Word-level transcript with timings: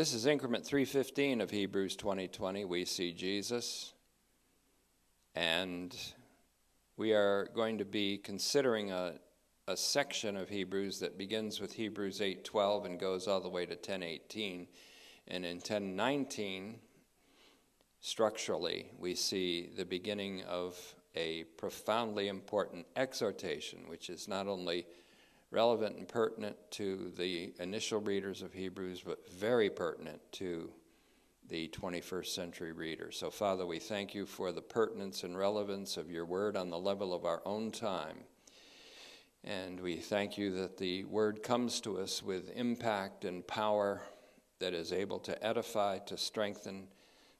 This 0.00 0.14
is 0.14 0.24
increment 0.24 0.64
315 0.64 1.42
of 1.42 1.50
Hebrews 1.50 1.94
2020. 1.94 2.64
We 2.64 2.86
see 2.86 3.12
Jesus. 3.12 3.92
And 5.34 5.94
we 6.96 7.12
are 7.12 7.50
going 7.54 7.76
to 7.76 7.84
be 7.84 8.16
considering 8.16 8.92
a, 8.92 9.16
a 9.68 9.76
section 9.76 10.38
of 10.38 10.48
Hebrews 10.48 11.00
that 11.00 11.18
begins 11.18 11.60
with 11.60 11.74
Hebrews 11.74 12.20
8:12 12.20 12.86
and 12.86 12.98
goes 12.98 13.28
all 13.28 13.42
the 13.42 13.50
way 13.50 13.66
to 13.66 13.76
10:18. 13.76 14.68
And 15.28 15.44
in 15.44 15.60
10:19, 15.60 16.76
structurally, 18.00 18.86
we 18.98 19.14
see 19.14 19.68
the 19.76 19.84
beginning 19.84 20.44
of 20.44 20.78
a 21.14 21.44
profoundly 21.58 22.28
important 22.28 22.86
exhortation, 22.96 23.86
which 23.86 24.08
is 24.08 24.28
not 24.28 24.46
only 24.46 24.86
relevant 25.50 25.96
and 25.96 26.08
pertinent 26.08 26.56
to 26.72 27.12
the 27.16 27.52
initial 27.58 28.00
readers 28.00 28.42
of 28.42 28.52
Hebrews, 28.52 29.02
but 29.04 29.30
very 29.32 29.68
pertinent 29.68 30.20
to 30.32 30.70
the 31.48 31.68
21st 31.68 32.26
century 32.26 32.72
reader. 32.72 33.10
So, 33.10 33.30
Father, 33.30 33.66
we 33.66 33.80
thank 33.80 34.14
you 34.14 34.24
for 34.24 34.52
the 34.52 34.62
pertinence 34.62 35.24
and 35.24 35.36
relevance 35.36 35.96
of 35.96 36.10
your 36.10 36.24
word 36.24 36.56
on 36.56 36.70
the 36.70 36.78
level 36.78 37.12
of 37.12 37.24
our 37.24 37.42
own 37.44 37.72
time. 37.72 38.18
And 39.42 39.80
we 39.80 39.96
thank 39.96 40.38
you 40.38 40.52
that 40.56 40.78
the 40.78 41.04
word 41.04 41.42
comes 41.42 41.80
to 41.80 41.98
us 41.98 42.22
with 42.22 42.52
impact 42.54 43.24
and 43.24 43.44
power 43.46 44.02
that 44.60 44.74
is 44.74 44.92
able 44.92 45.18
to 45.20 45.44
edify, 45.44 45.98
to 46.00 46.16
strengthen, 46.16 46.86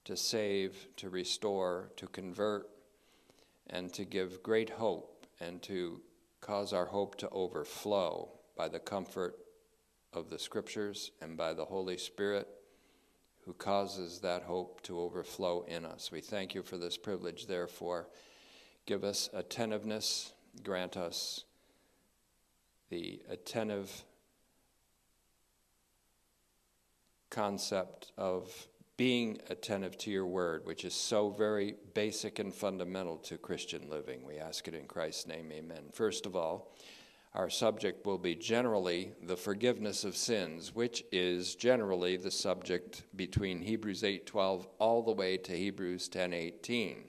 to 0.04 0.16
save, 0.16 0.88
to 0.96 1.10
restore, 1.10 1.90
to 1.96 2.06
convert, 2.08 2.68
and 3.68 3.92
to 3.92 4.04
give 4.04 4.42
great 4.42 4.70
hope 4.70 5.26
and 5.40 5.62
to 5.62 6.00
cause 6.40 6.72
our 6.72 6.86
hope 6.86 7.16
to 7.16 7.28
overflow 7.30 8.30
by 8.56 8.68
the 8.68 8.78
comfort 8.78 9.36
of 10.12 10.30
the 10.30 10.38
Scriptures 10.38 11.12
and 11.20 11.36
by 11.36 11.52
the 11.52 11.64
Holy 11.64 11.96
Spirit 11.96 12.48
who 13.44 13.54
causes 13.54 14.20
that 14.20 14.42
hope 14.42 14.82
to 14.82 15.00
overflow 15.00 15.62
in 15.62 15.84
us. 15.84 16.12
We 16.12 16.20
thank 16.20 16.54
you 16.54 16.62
for 16.62 16.76
this 16.76 16.96
privilege, 16.96 17.46
therefore. 17.46 18.08
Give 18.86 19.02
us 19.02 19.30
attentiveness, 19.32 20.32
grant 20.62 20.96
us 20.96 21.44
the 22.90 23.22
attentive 23.28 24.04
concept 27.30 28.12
of 28.18 28.68
being 29.00 29.38
attentive 29.48 29.96
to 29.96 30.10
your 30.10 30.26
word, 30.26 30.66
which 30.66 30.84
is 30.84 30.92
so 30.92 31.30
very 31.30 31.74
basic 31.94 32.38
and 32.38 32.52
fundamental 32.52 33.16
to 33.16 33.38
Christian 33.38 33.88
living. 33.88 34.22
We 34.26 34.36
ask 34.36 34.68
it 34.68 34.74
in 34.74 34.84
Christ's 34.84 35.26
name, 35.26 35.50
amen. 35.50 35.84
First 35.90 36.26
of 36.26 36.36
all, 36.36 36.76
our 37.32 37.48
subject 37.48 38.04
will 38.04 38.18
be 38.18 38.34
generally 38.34 39.14
the 39.22 39.38
forgiveness 39.38 40.04
of 40.04 40.18
sins, 40.18 40.74
which 40.74 41.02
is 41.12 41.54
generally 41.54 42.18
the 42.18 42.30
subject 42.30 43.04
between 43.16 43.62
Hebrews 43.62 44.04
8:12 44.04 44.68
all 44.78 45.02
the 45.02 45.12
way 45.12 45.38
to 45.38 45.56
Hebrews 45.56 46.10
10:18. 46.10 47.08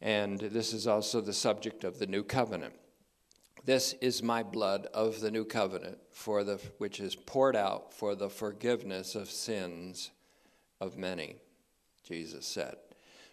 And 0.00 0.40
this 0.40 0.72
is 0.72 0.88
also 0.88 1.20
the 1.20 1.32
subject 1.32 1.84
of 1.84 2.00
the 2.00 2.08
new 2.08 2.24
covenant. 2.24 2.74
This 3.64 3.92
is 4.00 4.24
my 4.24 4.42
blood 4.42 4.86
of 4.86 5.20
the 5.20 5.30
new 5.30 5.44
covenant 5.44 6.00
for 6.10 6.42
the 6.42 6.56
which 6.78 6.98
is 6.98 7.14
poured 7.14 7.54
out 7.54 7.94
for 7.94 8.16
the 8.16 8.28
forgiveness 8.28 9.14
of 9.14 9.30
sins 9.30 10.10
of 10.82 10.98
many, 10.98 11.36
Jesus 12.02 12.44
said. 12.44 12.74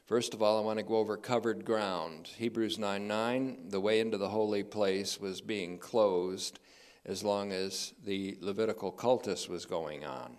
First 0.06 0.36
of 0.36 0.44
all, 0.44 0.60
I 0.60 0.62
want 0.62 0.78
to 0.78 0.86
go 0.86 0.98
over 0.98 1.18
covered 1.18 1.66
ground. 1.66 2.30
Hebrews 2.38 2.78
9 2.78 3.08
9, 3.08 3.58
the 3.70 3.80
way 3.80 4.00
into 4.00 4.20
the 4.20 4.30
holy 4.30 4.64
place 4.64 5.20
was 5.20 5.42
being 5.42 5.80
closed 5.80 6.60
as 7.06 7.24
long 7.24 7.52
as 7.52 7.94
the 8.06 8.38
Levitical 8.40 8.92
cultus 8.92 9.50
was 9.50 9.66
going 9.66 10.06
on, 10.06 10.38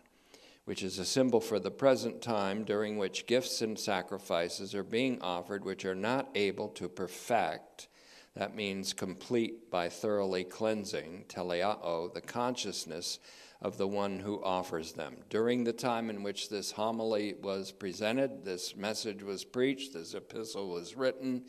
which 0.66 0.84
is 0.84 1.00
a 1.00 1.04
symbol 1.04 1.40
for 1.40 1.58
the 1.58 1.70
present 1.70 2.22
time 2.22 2.62
during 2.62 2.96
which 2.96 3.26
gifts 3.26 3.60
and 3.60 3.76
sacrifices 3.76 4.72
are 4.72 4.84
being 4.84 5.20
offered 5.20 5.64
which 5.64 5.84
are 5.84 5.96
not 5.96 6.28
able 6.36 6.68
to 6.68 6.88
perfect. 6.88 7.88
That 8.36 8.54
means 8.54 8.92
complete 8.92 9.68
by 9.68 9.88
thoroughly 9.88 10.44
cleansing, 10.44 11.24
teleao, 11.28 12.14
the 12.14 12.20
consciousness 12.20 13.18
of 13.62 13.76
the 13.76 13.88
one 13.88 14.18
who 14.18 14.42
offers 14.42 14.92
them. 14.92 15.16
During 15.28 15.64
the 15.64 15.72
time 15.72 16.08
in 16.08 16.22
which 16.22 16.48
this 16.48 16.72
homily 16.72 17.34
was 17.42 17.72
presented, 17.72 18.44
this 18.44 18.74
message 18.74 19.22
was 19.22 19.44
preached, 19.44 19.92
this 19.92 20.14
epistle 20.14 20.70
was 20.70 20.96
written, 20.96 21.44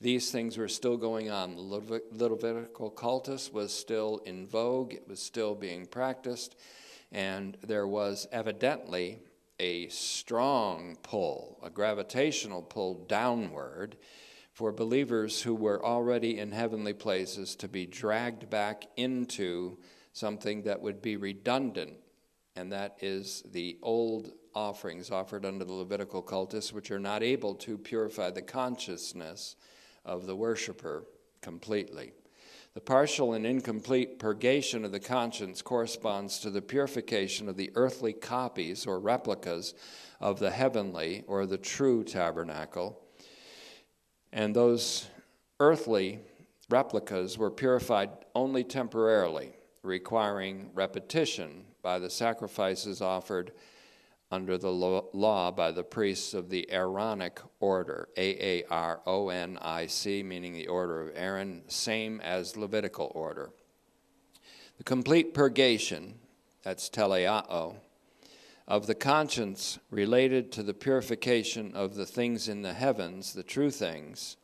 these 0.00 0.32
things 0.32 0.58
were 0.58 0.68
still 0.68 0.96
going 0.96 1.30
on. 1.30 1.54
The 1.54 1.62
Levitical 2.26 2.90
cultus 2.90 3.52
was 3.52 3.72
still 3.72 4.18
in 4.26 4.48
vogue, 4.48 4.92
it 4.92 5.06
was 5.06 5.22
still 5.22 5.54
being 5.54 5.86
practiced, 5.86 6.56
and 7.12 7.56
there 7.62 7.86
was 7.86 8.26
evidently 8.32 9.20
a 9.60 9.86
strong 9.88 10.96
pull, 11.04 11.60
a 11.62 11.70
gravitational 11.70 12.62
pull 12.62 13.04
downward 13.06 13.96
for 14.52 14.72
believers 14.72 15.42
who 15.42 15.54
were 15.54 15.84
already 15.84 16.38
in 16.38 16.50
heavenly 16.50 16.92
places 16.92 17.54
to 17.56 17.68
be 17.68 17.86
dragged 17.86 18.50
back 18.50 18.84
into 18.96 19.78
something 20.12 20.62
that 20.62 20.80
would 20.80 21.00
be 21.00 21.16
redundant, 21.16 21.94
and 22.56 22.72
that 22.72 22.96
is 23.00 23.42
the 23.52 23.78
old 23.82 24.32
offerings 24.54 25.10
offered 25.10 25.44
under 25.44 25.64
the 25.64 25.72
Levitical 25.72 26.22
cultus, 26.22 26.72
which 26.72 26.90
are 26.90 26.98
not 26.98 27.22
able 27.22 27.54
to 27.54 27.78
purify 27.78 28.30
the 28.30 28.42
consciousness 28.42 29.56
of 30.04 30.26
the 30.26 30.36
worshiper 30.36 31.04
completely. 31.40 32.12
The 32.74 32.80
partial 32.80 33.34
and 33.34 33.46
incomplete 33.46 34.18
purgation 34.18 34.84
of 34.84 34.92
the 34.92 35.00
conscience 35.00 35.60
corresponds 35.60 36.38
to 36.40 36.50
the 36.50 36.62
purification 36.62 37.48
of 37.48 37.56
the 37.56 37.70
earthly 37.74 38.14
copies 38.14 38.86
or 38.86 38.98
replicas 38.98 39.74
of 40.20 40.38
the 40.38 40.50
heavenly 40.50 41.24
or 41.26 41.44
the 41.44 41.58
true 41.58 42.02
tabernacle. 42.02 43.02
And 44.32 44.56
those 44.56 45.06
earthly 45.60 46.20
replicas 46.70 47.36
were 47.36 47.50
purified 47.50 48.10
only 48.34 48.64
temporarily 48.64 49.52
requiring 49.82 50.70
repetition 50.74 51.64
by 51.82 51.98
the 51.98 52.10
sacrifices 52.10 53.00
offered 53.00 53.52
under 54.30 54.56
the 54.56 54.70
law 54.70 55.50
by 55.50 55.70
the 55.70 55.82
priests 55.82 56.32
of 56.32 56.48
the 56.48 56.70
Aaronic 56.72 57.40
order, 57.60 58.08
A 58.16 58.60
A 58.60 58.64
R 58.70 59.00
O 59.06 59.28
N 59.28 59.58
I 59.60 59.86
C, 59.86 60.22
meaning 60.22 60.54
the 60.54 60.68
order 60.68 61.02
of 61.02 61.12
Aaron, 61.14 61.62
same 61.68 62.20
as 62.22 62.56
Levitical 62.56 63.12
order. 63.14 63.50
The 64.78 64.84
complete 64.84 65.34
purgation, 65.34 66.14
that's 66.62 66.88
teleao, 66.88 67.76
of 68.66 68.86
the 68.86 68.94
conscience 68.94 69.78
related 69.90 70.50
to 70.52 70.62
the 70.62 70.72
purification 70.72 71.74
of 71.74 71.94
the 71.94 72.06
things 72.06 72.48
in 72.48 72.62
the 72.62 72.72
heavens, 72.72 73.34
the 73.34 73.42
true 73.42 73.70
things, 73.70 74.38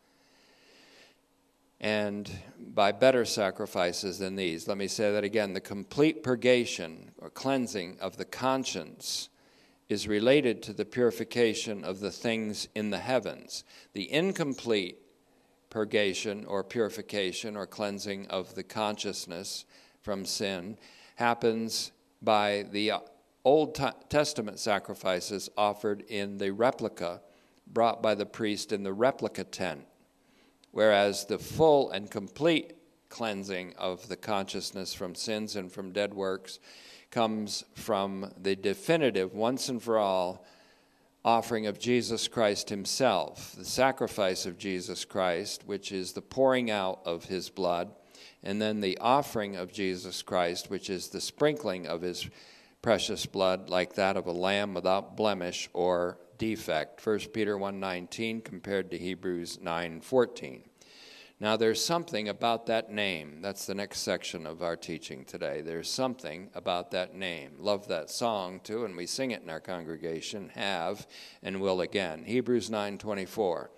and 1.80 2.30
by 2.74 2.92
better 2.92 3.24
sacrifices 3.24 4.18
than 4.18 4.36
these. 4.36 4.68
Let 4.68 4.78
me 4.78 4.88
say 4.88 5.12
that 5.12 5.24
again. 5.24 5.54
The 5.54 5.60
complete 5.60 6.22
purgation 6.22 7.12
or 7.18 7.30
cleansing 7.30 7.98
of 8.00 8.16
the 8.16 8.24
conscience 8.24 9.28
is 9.88 10.06
related 10.06 10.62
to 10.62 10.72
the 10.72 10.84
purification 10.84 11.84
of 11.84 12.00
the 12.00 12.10
things 12.10 12.68
in 12.74 12.90
the 12.90 12.98
heavens. 12.98 13.64
The 13.94 14.12
incomplete 14.12 14.98
purgation 15.70 16.44
or 16.44 16.62
purification 16.62 17.56
or 17.56 17.66
cleansing 17.66 18.26
of 18.28 18.54
the 18.54 18.62
consciousness 18.62 19.64
from 20.02 20.24
sin 20.24 20.76
happens 21.16 21.92
by 22.22 22.66
the 22.70 22.92
Old 23.44 23.74
Testament 24.08 24.58
sacrifices 24.58 25.48
offered 25.56 26.02
in 26.02 26.38
the 26.38 26.50
replica 26.50 27.22
brought 27.66 28.02
by 28.02 28.14
the 28.14 28.26
priest 28.26 28.72
in 28.72 28.82
the 28.82 28.92
replica 28.92 29.44
tent 29.44 29.84
whereas 30.72 31.24
the 31.26 31.38
full 31.38 31.90
and 31.90 32.10
complete 32.10 32.74
cleansing 33.08 33.74
of 33.78 34.08
the 34.08 34.16
consciousness 34.16 34.94
from 34.94 35.14
sins 35.14 35.56
and 35.56 35.72
from 35.72 35.92
dead 35.92 36.14
works 36.14 36.58
comes 37.10 37.64
from 37.74 38.32
the 38.40 38.54
definitive, 38.54 39.34
once 39.34 39.68
and 39.68 39.82
for 39.82 39.98
all, 39.98 40.44
offering 41.24 41.66
of 41.66 41.78
Jesus 41.78 42.28
Christ 42.28 42.68
Himself, 42.68 43.54
the 43.56 43.64
sacrifice 43.64 44.46
of 44.46 44.58
Jesus 44.58 45.04
Christ, 45.04 45.62
which 45.66 45.90
is 45.90 46.12
the 46.12 46.22
pouring 46.22 46.70
out 46.70 47.00
of 47.04 47.24
His 47.24 47.50
blood, 47.50 47.90
and 48.42 48.60
then 48.60 48.80
the 48.80 48.98
offering 48.98 49.56
of 49.56 49.72
Jesus 49.72 50.22
Christ, 50.22 50.70
which 50.70 50.90
is 50.90 51.08
the 51.08 51.20
sprinkling 51.20 51.86
of 51.86 52.02
His 52.02 52.28
precious 52.82 53.26
blood, 53.26 53.68
like 53.68 53.94
that 53.94 54.16
of 54.16 54.26
a 54.26 54.32
lamb 54.32 54.74
without 54.74 55.16
blemish 55.16 55.68
or 55.72 56.18
defect. 56.38 57.00
1 57.00 57.32
Peter 57.32 57.56
1:19 57.58 58.40
compared 58.42 58.90
to 58.90 58.98
Hebrews 58.98 59.58
9:14. 59.60 60.62
Now 61.40 61.56
there's 61.56 61.84
something 61.84 62.28
about 62.28 62.66
that 62.66 62.90
name. 62.90 63.40
That's 63.42 63.66
the 63.66 63.74
next 63.74 64.00
section 64.00 64.44
of 64.46 64.62
our 64.62 64.76
teaching 64.76 65.24
today. 65.24 65.60
There's 65.60 65.88
something 65.88 66.50
about 66.54 66.90
that 66.90 67.14
name. 67.14 67.56
Love 67.58 67.86
that 67.88 68.10
song 68.10 68.60
too 68.60 68.84
and 68.84 68.96
we 68.96 69.06
sing 69.06 69.30
it 69.30 69.42
in 69.42 69.50
our 69.50 69.60
congregation, 69.60 70.50
have 70.54 71.06
and 71.42 71.60
will 71.60 71.80
again. 71.80 72.24
Hebrews 72.24 72.70
9:24. 72.70 73.70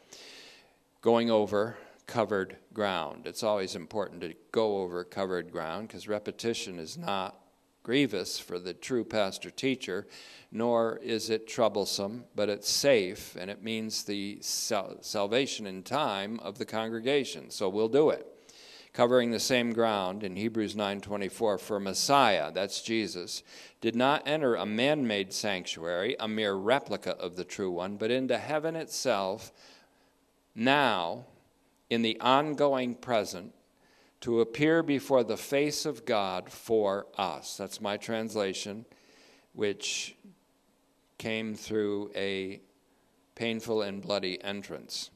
Going 1.03 1.31
over 1.31 1.77
covered 2.07 2.57
ground. 2.73 3.27
It's 3.27 3.45
always 3.45 3.77
important 3.77 4.21
to 4.23 4.35
go 4.51 4.79
over 4.79 5.05
covered 5.05 5.53
ground 5.53 5.89
because 5.89 6.09
repetition 6.09 6.79
is 6.79 6.99
not 6.99 7.40
grievous 7.83 8.39
for 8.39 8.59
the 8.59 8.75
true 8.75 9.05
pastor 9.05 9.51
teacher, 9.51 10.07
nor 10.53 10.99
is 11.03 11.31
it 11.31 11.47
troublesome, 11.47 12.25
but 12.35 12.49
it's 12.49 12.69
safe, 12.69 13.37
and 13.37 13.51
it 13.51 13.63
means 13.63 14.05
the 14.05 14.39
sal- 14.41 14.99
salvation 15.01 15.67
in 15.67 15.83
time 15.83 16.39
of 16.41 16.59
the 16.59 16.67
congregation. 16.67 17.51
So 17.51 17.69
we'll 17.69 17.89
do 17.89 18.11
it. 18.11 18.27
Covering 18.93 19.31
the 19.31 19.39
same 19.39 19.73
ground 19.73 20.25
in 20.25 20.35
Hebrews 20.35 20.75
9:24 20.75 21.59
for 21.59 21.79
Messiah, 21.79 22.51
that's 22.51 22.83
Jesus, 22.83 23.45
did 23.81 23.95
not 23.95 24.27
enter 24.27 24.57
a 24.57 24.67
man-made 24.67 25.33
sanctuary, 25.33 26.17
a 26.19 26.27
mere 26.27 26.55
replica 26.55 27.17
of 27.17 27.37
the 27.37 27.45
true 27.45 27.71
one, 27.71 27.97
but 27.97 28.11
into 28.11 28.37
heaven 28.37 28.75
itself 28.75 29.53
now 30.57 31.27
in 31.89 32.03
the 32.03 32.19
ongoing 32.21 32.97
present 32.97 33.55
to 34.21 34.41
appear 34.41 34.83
before 34.83 35.25
the 35.25 35.37
face 35.37 35.87
of 35.87 36.05
God 36.05 36.51
for 36.51 37.07
us. 37.17 37.57
That's 37.57 37.81
my 37.81 37.97
translation, 37.97 38.85
which 39.55 40.17
came 41.19 41.55
through 41.55 42.11
a 42.15 42.61
painful 43.35 43.83
and 43.83 44.03
bloody 44.03 44.43
entrance. 44.43 45.11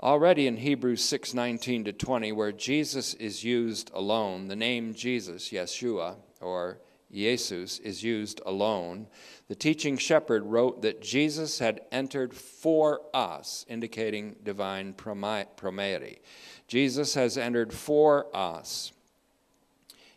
Already 0.00 0.46
in 0.46 0.58
Hebrews 0.58 1.02
6:19 1.02 1.84
to 1.84 1.92
20 1.92 2.32
where 2.32 2.52
Jesus 2.52 3.14
is 3.14 3.44
used 3.44 3.90
alone, 3.94 4.48
the 4.48 4.56
name 4.56 4.94
Jesus, 4.94 5.50
Yeshua 5.50 6.16
or 6.40 6.80
Jesus 7.10 7.78
is 7.78 8.02
used 8.02 8.40
alone. 8.44 9.06
The 9.48 9.54
teaching 9.54 9.96
shepherd 9.96 10.44
wrote 10.44 10.82
that 10.82 11.00
Jesus 11.00 11.60
had 11.60 11.80
entered 11.92 12.34
for 12.34 13.00
us, 13.14 13.64
indicating 13.68 14.36
divine 14.42 14.92
promeity. 14.92 16.20
Jesus 16.66 17.14
has 17.14 17.38
entered 17.38 17.72
for 17.72 18.26
us 18.34 18.92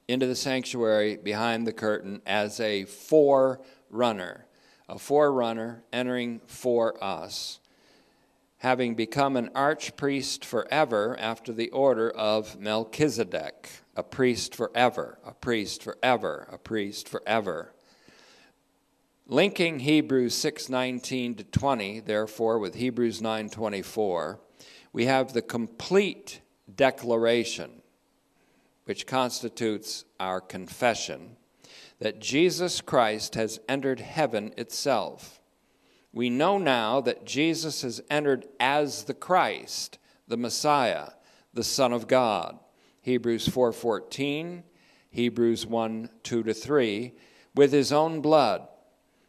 into 0.08 0.26
the 0.26 0.36
sanctuary 0.36 1.16
behind 1.18 1.68
the 1.68 1.74
curtain 1.74 2.22
as 2.26 2.60
a 2.60 2.86
forerunner, 2.86 4.48
a 4.88 4.98
forerunner 4.98 5.84
entering 5.94 6.42
for 6.48 7.02
us, 7.04 7.60
having 8.58 8.96
become 8.96 9.38
an 9.38 9.50
archpriest 9.50 10.44
forever 10.44 11.16
after 11.20 11.54
the 11.54 11.70
order 11.70 12.10
of 12.10 12.60
Melchizedek, 12.60 13.70
a 13.96 14.02
priest 14.02 14.56
forever, 14.56 15.20
a 15.24 15.34
priest 15.34 15.84
forever, 15.84 16.48
a 16.52 16.58
priest 16.58 17.08
forever. 17.08 17.76
Linking 19.28 19.82
Hebrews 19.82 20.34
6:19 20.34 21.36
to 21.36 21.44
20, 21.44 22.00
therefore, 22.00 22.58
with 22.58 22.74
Hebrews 22.74 23.22
9:24, 23.22 24.40
we 24.92 25.06
have 25.06 25.34
the 25.34 25.42
complete 25.42 26.42
declaration, 26.76 27.82
which 28.86 29.06
constitutes 29.06 30.06
our 30.20 30.42
confession, 30.42 31.36
that 32.00 32.20
Jesus 32.20 32.82
Christ 32.82 33.36
has 33.36 33.60
entered 33.68 34.00
heaven 34.00 34.54
itself. 34.58 35.40
We 36.12 36.30
know 36.30 36.58
now 36.58 37.02
that 37.02 37.26
Jesus 37.26 37.84
has 37.84 38.02
entered 38.10 38.48
as 38.60 39.04
the 39.04 39.14
Christ, 39.14 40.00
the 40.28 40.38
Messiah, 40.38 41.10
the 41.54 41.64
Son 41.64 41.94
of 41.94 42.08
God. 42.08 42.58
Hebrews 43.02 43.48
4:14, 43.48 44.64
Hebrews 45.12 45.66
1 45.66 46.10
2 46.24 46.44
to 46.44 46.54
3, 46.54 47.14
with 47.56 47.72
his 47.72 47.92
own 47.92 48.22
blood, 48.22 48.68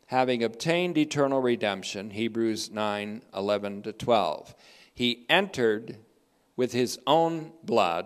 having 0.06 0.42
obtained 0.42 0.96
eternal 0.96 1.40
redemption, 1.40 2.10
Hebrews 2.10 2.70
9 2.70 3.22
11 3.34 3.82
to 3.82 3.92
12 3.92 4.54
he 5.00 5.24
entered 5.30 5.96
with 6.56 6.74
his 6.74 6.98
own 7.06 7.50
blood 7.64 8.04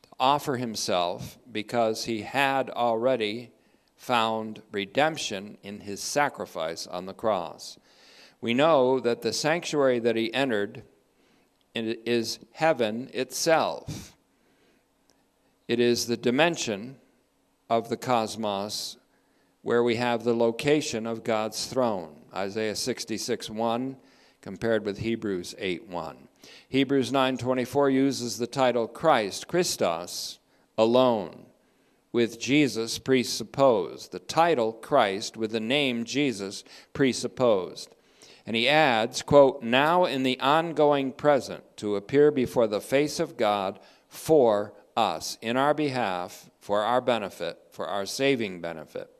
to 0.00 0.08
offer 0.18 0.56
himself 0.56 1.36
because 1.52 2.06
he 2.06 2.22
had 2.22 2.70
already 2.70 3.50
found 3.94 4.62
redemption 4.72 5.58
in 5.62 5.80
his 5.80 6.00
sacrifice 6.00 6.86
on 6.86 7.04
the 7.04 7.12
cross. 7.12 7.78
We 8.40 8.54
know 8.54 9.00
that 9.00 9.20
the 9.20 9.34
sanctuary 9.34 9.98
that 9.98 10.16
he 10.16 10.32
entered 10.32 10.82
is 11.74 12.38
heaven 12.52 13.10
itself. 13.12 14.16
It 15.66 15.78
is 15.78 16.06
the 16.06 16.16
dimension 16.16 16.96
of 17.68 17.90
the 17.90 17.98
cosmos 17.98 18.96
where 19.60 19.82
we 19.82 19.96
have 19.96 20.24
the 20.24 20.34
location 20.34 21.06
of 21.06 21.22
God's 21.22 21.66
throne. 21.66 22.14
Isaiah 22.34 22.74
66 22.74 23.50
1 23.50 23.96
compared 24.40 24.84
with 24.84 24.98
Hebrews 24.98 25.54
8:1. 25.58 26.28
Hebrews 26.68 27.10
9:24 27.10 27.90
uses 27.90 28.38
the 28.38 28.46
title 28.46 28.86
Christ, 28.86 29.48
Christos, 29.48 30.38
alone, 30.76 31.46
with 32.12 32.40
Jesus 32.40 32.98
presupposed. 32.98 34.12
The 34.12 34.18
title 34.18 34.72
Christ 34.72 35.36
with 35.36 35.50
the 35.50 35.60
name 35.60 36.04
Jesus 36.04 36.64
presupposed. 36.92 37.94
And 38.46 38.56
he 38.56 38.66
adds, 38.66 39.20
quote, 39.20 39.62
now 39.62 40.06
in 40.06 40.22
the 40.22 40.40
ongoing 40.40 41.12
present 41.12 41.64
to 41.76 41.96
appear 41.96 42.30
before 42.30 42.66
the 42.66 42.80
face 42.80 43.20
of 43.20 43.36
God 43.36 43.78
for 44.08 44.72
us, 44.96 45.36
in 45.42 45.58
our 45.58 45.74
behalf, 45.74 46.48
for 46.58 46.80
our 46.80 47.02
benefit, 47.02 47.58
for 47.70 47.86
our 47.86 48.06
saving 48.06 48.62
benefit. 48.62 49.10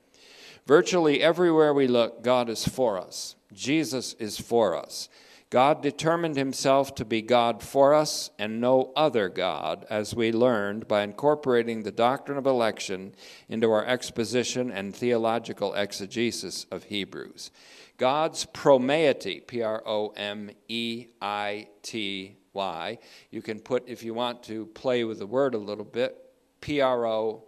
Virtually 0.68 1.22
everywhere 1.22 1.72
we 1.72 1.86
look, 1.86 2.22
God 2.22 2.50
is 2.50 2.68
for 2.68 2.98
us. 2.98 3.36
Jesus 3.54 4.12
is 4.18 4.38
for 4.38 4.76
us. 4.76 5.08
God 5.48 5.82
determined 5.82 6.36
himself 6.36 6.94
to 6.96 7.06
be 7.06 7.22
God 7.22 7.62
for 7.62 7.94
us 7.94 8.28
and 8.38 8.60
no 8.60 8.92
other 8.94 9.30
God, 9.30 9.86
as 9.88 10.14
we 10.14 10.30
learned 10.30 10.86
by 10.86 11.04
incorporating 11.04 11.82
the 11.82 11.90
doctrine 11.90 12.36
of 12.36 12.44
election 12.44 13.14
into 13.48 13.72
our 13.72 13.86
exposition 13.86 14.70
and 14.70 14.94
theological 14.94 15.72
exegesis 15.72 16.66
of 16.70 16.84
Hebrews. 16.84 17.50
God's 17.96 18.44
promeity, 18.44 19.40
P 19.40 19.62
R 19.62 19.82
O 19.86 20.08
M 20.18 20.50
E 20.68 21.06
I 21.22 21.68
T 21.80 22.36
Y, 22.52 22.98
you 23.30 23.40
can 23.40 23.58
put, 23.58 23.88
if 23.88 24.02
you 24.02 24.12
want 24.12 24.42
to 24.42 24.66
play 24.66 25.04
with 25.04 25.20
the 25.20 25.26
word 25.26 25.54
a 25.54 25.58
little 25.58 25.86
bit, 25.86 26.14
P 26.60 26.82
R 26.82 27.06
O 27.06 27.44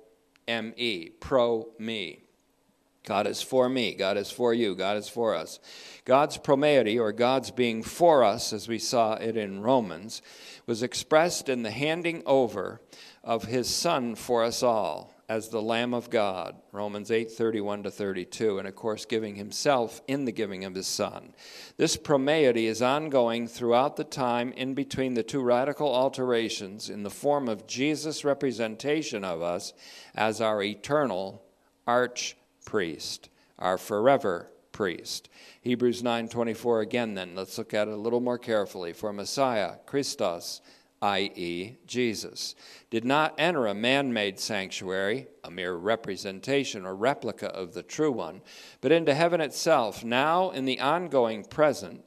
M 0.48 0.72
E, 0.78 1.10
pro 1.20 1.68
me. 1.78 2.22
God 3.04 3.26
is 3.26 3.40
for 3.40 3.68
me. 3.68 3.94
God 3.94 4.16
is 4.16 4.30
for 4.30 4.52
you. 4.52 4.74
God 4.74 4.96
is 4.96 5.08
for 5.08 5.34
us. 5.34 5.58
God's 6.04 6.36
promeity, 6.36 6.98
or 6.98 7.12
God's 7.12 7.50
being 7.50 7.82
for 7.82 8.22
us, 8.22 8.52
as 8.52 8.68
we 8.68 8.78
saw 8.78 9.14
it 9.14 9.36
in 9.36 9.62
Romans, 9.62 10.22
was 10.66 10.82
expressed 10.82 11.48
in 11.48 11.62
the 11.62 11.70
handing 11.70 12.22
over 12.26 12.80
of 13.24 13.44
his 13.44 13.68
Son 13.68 14.14
for 14.14 14.44
us 14.44 14.62
all 14.62 15.14
as 15.30 15.48
the 15.48 15.62
Lamb 15.62 15.94
of 15.94 16.10
God, 16.10 16.56
Romans 16.72 17.10
8 17.10 17.30
31 17.30 17.84
to 17.84 17.90
32, 17.90 18.58
and 18.58 18.66
of 18.66 18.74
course, 18.74 19.04
giving 19.04 19.36
himself 19.36 20.02
in 20.08 20.24
the 20.24 20.32
giving 20.32 20.64
of 20.64 20.74
his 20.74 20.88
Son. 20.88 21.32
This 21.76 21.96
promeity 21.96 22.66
is 22.66 22.82
ongoing 22.82 23.46
throughout 23.46 23.94
the 23.94 24.02
time 24.02 24.52
in 24.52 24.74
between 24.74 25.14
the 25.14 25.22
two 25.22 25.40
radical 25.40 25.94
alterations 25.94 26.90
in 26.90 27.04
the 27.04 27.10
form 27.10 27.48
of 27.48 27.68
Jesus' 27.68 28.24
representation 28.24 29.22
of 29.22 29.40
us 29.40 29.72
as 30.16 30.40
our 30.40 30.64
eternal 30.64 31.44
arch 31.86 32.36
priest, 32.64 33.28
our 33.58 33.78
forever 33.78 34.50
priest. 34.72 35.28
Hebrews 35.60 36.02
9:24 36.02 36.80
again 36.82 37.14
then, 37.14 37.34
let's 37.34 37.58
look 37.58 37.74
at 37.74 37.88
it 37.88 37.94
a 37.94 37.96
little 37.96 38.20
more 38.20 38.38
carefully. 38.38 38.92
For 38.92 39.12
Messiah, 39.12 39.76
Christos, 39.86 40.60
i.e., 41.02 41.76
Jesus, 41.86 42.54
did 42.90 43.04
not 43.04 43.34
enter 43.38 43.66
a 43.66 43.74
man 43.74 44.12
made 44.12 44.38
sanctuary, 44.38 45.28
a 45.42 45.50
mere 45.50 45.74
representation 45.74 46.84
or 46.84 46.94
replica 46.94 47.48
of 47.48 47.72
the 47.72 47.82
true 47.82 48.12
one, 48.12 48.42
but 48.80 48.92
into 48.92 49.14
heaven 49.14 49.40
itself, 49.40 50.04
now 50.04 50.50
in 50.50 50.66
the 50.66 50.80
ongoing 50.80 51.44
present, 51.44 52.04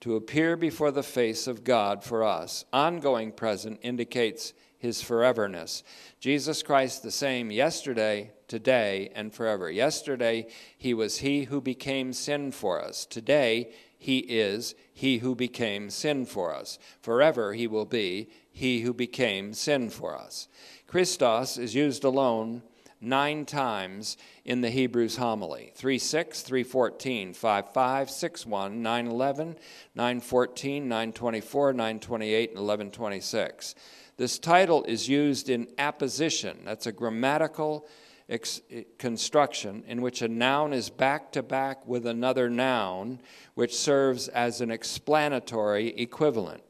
to 0.00 0.14
appear 0.14 0.56
before 0.56 0.90
the 0.90 1.02
face 1.02 1.46
of 1.46 1.64
God 1.64 2.04
for 2.04 2.22
us. 2.22 2.64
Ongoing 2.72 3.32
present 3.32 3.80
indicates 3.82 4.52
his 4.78 5.02
foreverness. 5.02 5.82
Jesus 6.20 6.62
Christ 6.62 7.02
the 7.02 7.10
same 7.10 7.50
yesterday, 7.50 8.30
today, 8.48 9.10
and 9.14 9.32
forever. 9.32 9.70
Yesterday, 9.70 10.46
he 10.76 10.94
was 10.94 11.18
he 11.18 11.44
who 11.44 11.60
became 11.60 12.12
sin 12.12 12.52
for 12.52 12.82
us. 12.82 13.06
Today, 13.06 13.72
he 13.98 14.18
is 14.18 14.74
he 14.92 15.18
who 15.18 15.34
became 15.34 15.90
sin 15.90 16.26
for 16.26 16.54
us. 16.54 16.78
Forever, 17.00 17.54
he 17.54 17.66
will 17.66 17.84
be 17.84 18.30
he 18.52 18.80
who 18.80 18.94
became 18.94 19.52
sin 19.52 19.90
for 19.90 20.16
us. 20.16 20.48
Christos 20.86 21.58
is 21.58 21.74
used 21.74 22.04
alone 22.04 22.62
nine 23.00 23.44
times 23.44 24.16
in 24.44 24.60
the 24.60 24.70
Hebrews 24.70 25.16
homily 25.16 25.72
3 25.74 25.98
6, 25.98 26.42
3 26.42 26.62
14, 26.62 27.34
5 27.34 27.72
5, 27.72 28.10
6 28.10 28.46
1, 28.46 28.82
9 28.82 29.06
11, 29.06 29.56
9 29.94 30.20
14, 30.20 30.88
9 30.88 31.12
24, 31.12 31.72
9 31.72 32.00
28, 32.00 32.50
and 32.50 32.58
11 32.58 32.90
26. 32.90 33.74
This 34.16 34.38
title 34.38 34.82
is 34.84 35.08
used 35.08 35.50
in 35.50 35.68
apposition. 35.76 36.60
That's 36.64 36.86
a 36.86 36.92
grammatical 36.92 37.86
ex- 38.28 38.60
eh, 38.70 38.82
construction 38.98 39.84
in 39.86 40.02
which 40.02 40.22
a 40.22 40.28
noun 40.28 40.72
is 40.72 40.90
back 40.90 41.32
to 41.32 41.42
back 41.42 41.86
with 41.86 42.06
another 42.06 42.50
noun, 42.50 43.20
which 43.54 43.74
serves 43.74 44.28
as 44.28 44.60
an 44.60 44.70
explanatory 44.70 45.88
equivalent. 45.96 46.62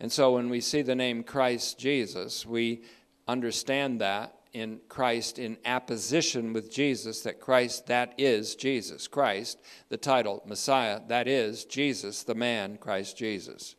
And 0.00 0.10
so 0.10 0.34
when 0.34 0.48
we 0.48 0.60
see 0.60 0.82
the 0.82 0.94
name 0.94 1.22
Christ 1.22 1.78
Jesus, 1.78 2.44
we 2.44 2.82
understand 3.26 4.00
that 4.00 4.34
in 4.54 4.80
Christ 4.88 5.38
in 5.40 5.58
apposition 5.64 6.52
with 6.52 6.70
Jesus, 6.70 7.22
that 7.22 7.40
Christ, 7.40 7.86
that 7.88 8.14
is 8.16 8.54
Jesus. 8.54 9.08
Christ, 9.08 9.60
the 9.88 9.96
title, 9.96 10.42
Messiah, 10.46 11.00
that 11.08 11.26
is 11.26 11.64
Jesus, 11.64 12.22
the 12.22 12.36
man, 12.36 12.78
Christ 12.78 13.18
Jesus. 13.18 13.74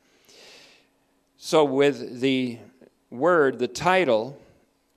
So, 1.37 1.63
with 1.63 2.19
the 2.19 2.59
word, 3.09 3.59
the 3.59 3.69
title, 3.69 4.37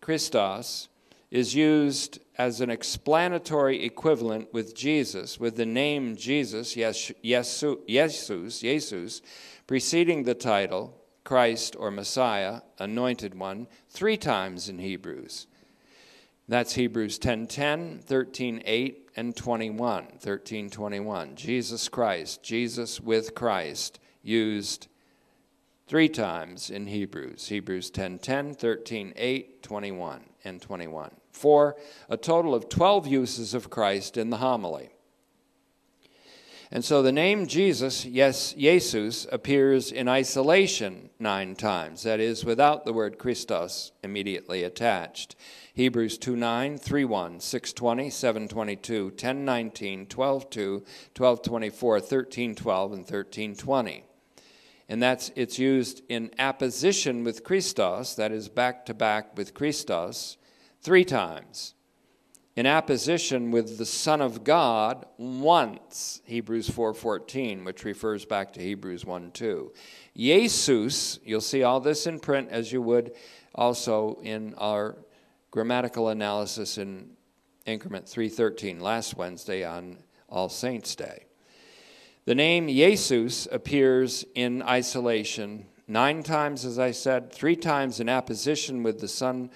Christos, 0.00 0.87
is 1.30 1.54
used 1.54 2.18
as 2.36 2.60
an 2.60 2.70
explanatory 2.70 3.84
equivalent 3.84 4.52
with 4.52 4.74
Jesus, 4.74 5.38
with 5.38 5.56
the 5.56 5.66
name 5.66 6.16
Jesus, 6.16 6.76
yes, 6.76 7.12
Jesus, 7.22 8.60
Jesus, 8.60 9.22
preceding 9.66 10.22
the 10.22 10.34
title, 10.34 10.94
Christ 11.24 11.76
or 11.78 11.90
Messiah, 11.90 12.62
anointed 12.78 13.38
one, 13.38 13.66
three 13.90 14.16
times 14.16 14.68
in 14.68 14.78
Hebrews. 14.78 15.46
That's 16.48 16.74
Hebrews 16.74 17.18
10:10, 17.18 18.02
13:8, 18.02 19.10
and 19.14 19.36
21. 19.36 20.06
13:21. 20.18 21.34
Jesus 21.36 21.90
Christ, 21.90 22.42
Jesus 22.42 23.00
with 23.00 23.34
Christ, 23.34 24.00
used 24.22 24.87
three 25.88 26.08
times 26.08 26.70
in 26.70 26.86
Hebrews. 26.86 27.48
Hebrews 27.48 27.90
10:10, 27.90 28.54
13:8, 28.54 29.62
21, 29.62 30.20
and 30.44 30.60
21. 30.60 31.10
For 31.32 31.76
a 32.08 32.16
total 32.16 32.54
of 32.54 32.68
12 32.68 33.06
uses 33.06 33.54
of 33.54 33.70
Christ 33.70 34.16
in 34.16 34.30
the 34.30 34.36
homily. 34.36 34.90
And 36.70 36.84
so 36.84 37.00
the 37.00 37.12
name 37.12 37.46
Jesus, 37.46 38.04
yes, 38.04 38.52
Jesus, 38.52 39.26
appears 39.32 39.90
in 39.90 40.06
isolation 40.06 41.08
nine 41.18 41.56
times, 41.56 42.02
that 42.02 42.20
is, 42.20 42.44
without 42.44 42.84
the 42.84 42.92
word 42.92 43.18
Christos 43.18 43.92
immediately 44.02 44.62
attached. 44.64 45.34
Hebrews 45.72 46.18
2 46.18 46.36
9, 46.36 46.76
3 46.76 47.04
1, 47.06 47.40
6 47.40 47.72
20, 47.72 48.10
7 48.10 48.48
22, 48.48 49.10
10 49.12 49.44
19, 49.46 50.06
12 50.06 50.50
2, 50.50 50.84
12 51.14 51.42
24, 51.42 52.00
13 52.00 52.54
12, 52.54 52.92
and 52.92 53.06
13 53.06 53.54
20. 53.54 54.07
And 54.88 55.02
that's 55.02 55.30
it's 55.36 55.58
used 55.58 56.02
in 56.08 56.30
apposition 56.38 57.24
with 57.24 57.44
Christos, 57.44 58.14
that 58.14 58.32
is 58.32 58.48
back 58.48 58.86
to 58.86 58.94
back 58.94 59.36
with 59.36 59.54
Christos, 59.54 60.36
three 60.80 61.04
times 61.04 61.74
in 62.58 62.66
apposition 62.66 63.52
with 63.52 63.78
the 63.78 63.86
Son 63.86 64.20
of 64.20 64.42
God 64.42 65.06
once, 65.16 66.20
Hebrews 66.24 66.68
4:14, 66.68 67.64
which 67.64 67.84
refers 67.84 68.24
back 68.24 68.52
to 68.54 68.60
Hebrews 68.60 69.04
1:2. 69.04 69.72
Jesus, 70.16 71.20
you'll 71.22 71.40
see 71.40 71.62
all 71.62 71.78
this 71.78 72.08
in 72.08 72.18
print 72.18 72.48
as 72.50 72.72
you 72.72 72.82
would 72.82 73.14
also 73.54 74.18
in 74.24 74.54
our 74.54 74.96
grammatical 75.52 76.08
analysis 76.08 76.78
in 76.78 77.16
increment 77.64 78.08
313 78.08 78.80
last 78.80 79.16
Wednesday 79.16 79.62
on 79.62 80.02
All 80.28 80.48
Saints 80.48 80.96
Day. 80.96 81.27
The 82.28 82.34
name 82.34 82.68
Jesus 82.68 83.48
appears 83.50 84.22
in 84.34 84.62
isolation 84.62 85.64
nine 85.86 86.22
times, 86.22 86.66
as 86.66 86.78
I 86.78 86.90
said, 86.90 87.32
three 87.32 87.56
times 87.56 88.00
in 88.00 88.10
apposition 88.10 88.82
with 88.82 89.00
the 89.00 89.08
Son 89.08 89.48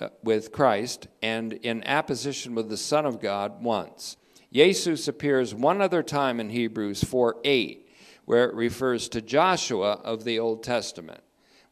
uh, 0.00 0.08
with 0.20 0.50
Christ 0.50 1.06
and 1.22 1.52
in 1.52 1.84
apposition 1.84 2.56
with 2.56 2.68
the 2.68 2.76
Son 2.76 3.06
of 3.06 3.20
God 3.20 3.62
once. 3.62 4.16
Jesus 4.52 5.06
appears 5.06 5.54
one 5.54 5.80
other 5.80 6.02
time 6.02 6.40
in 6.40 6.50
Hebrews 6.50 7.04
4 7.04 7.36
8, 7.44 7.88
where 8.24 8.48
it 8.48 8.56
refers 8.56 9.08
to 9.10 9.22
Joshua 9.22 9.92
of 10.02 10.24
the 10.24 10.40
Old 10.40 10.64
Testament. 10.64 11.22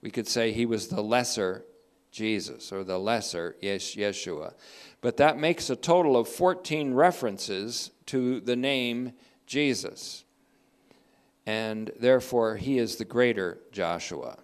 We 0.02 0.12
could 0.12 0.28
say 0.28 0.52
he 0.52 0.66
was 0.66 0.86
the 0.86 1.02
lesser 1.02 1.64
Jesus 2.12 2.70
or 2.70 2.84
the 2.84 3.00
lesser 3.00 3.56
Yeshua. 3.60 4.54
But 5.00 5.16
that 5.16 5.36
makes 5.36 5.68
a 5.68 5.74
total 5.74 6.16
of 6.16 6.28
14 6.28 6.94
references 6.94 7.90
to 8.06 8.38
the 8.38 8.54
name 8.54 9.14
Jesus. 9.44 10.24
And 11.48 11.92
therefore, 11.98 12.56
he 12.56 12.76
is 12.76 12.96
the 12.96 13.06
greater 13.06 13.58
Joshua. 13.72 14.36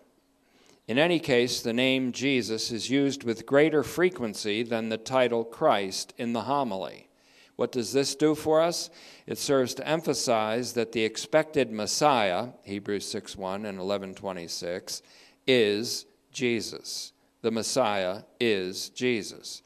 In 0.89 0.99
any 0.99 1.21
case, 1.21 1.61
the 1.61 1.75
name 1.75 2.13
Jesus 2.13 2.71
is 2.71 2.89
used 2.89 3.25
with 3.25 3.45
greater 3.45 3.83
frequency 3.83 4.63
than 4.63 4.89
the 4.89 4.97
title 4.97 5.45
Christ 5.45 6.15
in 6.17 6.33
the 6.33 6.45
homily. 6.45 7.11
What 7.57 7.73
does 7.73 7.93
this 7.93 8.15
do 8.15 8.35
for 8.35 8.63
us? 8.63 8.89
It 9.27 9.37
serves 9.37 9.75
to 9.75 9.87
emphasize 9.87 10.73
that 10.73 10.93
the 10.93 11.05
expected 11.05 11.71
Messiah, 11.71 12.53
Hebrews 12.63 13.05
6:1 13.05 13.67
and 13.67 13.79
11:26, 13.79 15.03
is 15.47 16.07
Jesus. 16.33 17.13
The 17.43 17.51
Messiah 17.51 18.23
is 18.41 18.89
Jesus. 18.89 19.61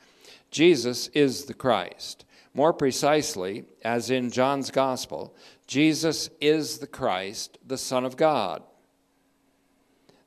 Jesus 0.50 1.06
is 1.14 1.44
the 1.44 1.54
Christ. 1.54 2.24
More 2.52 2.72
precisely, 2.72 3.66
as 3.84 4.10
in 4.10 4.30
John's 4.32 4.72
Gospel, 4.72 5.36
Jesus 5.68 6.30
is 6.40 6.78
the 6.78 6.86
Christ, 6.86 7.58
the 7.64 7.76
Son 7.76 8.06
of 8.06 8.16
God. 8.16 8.62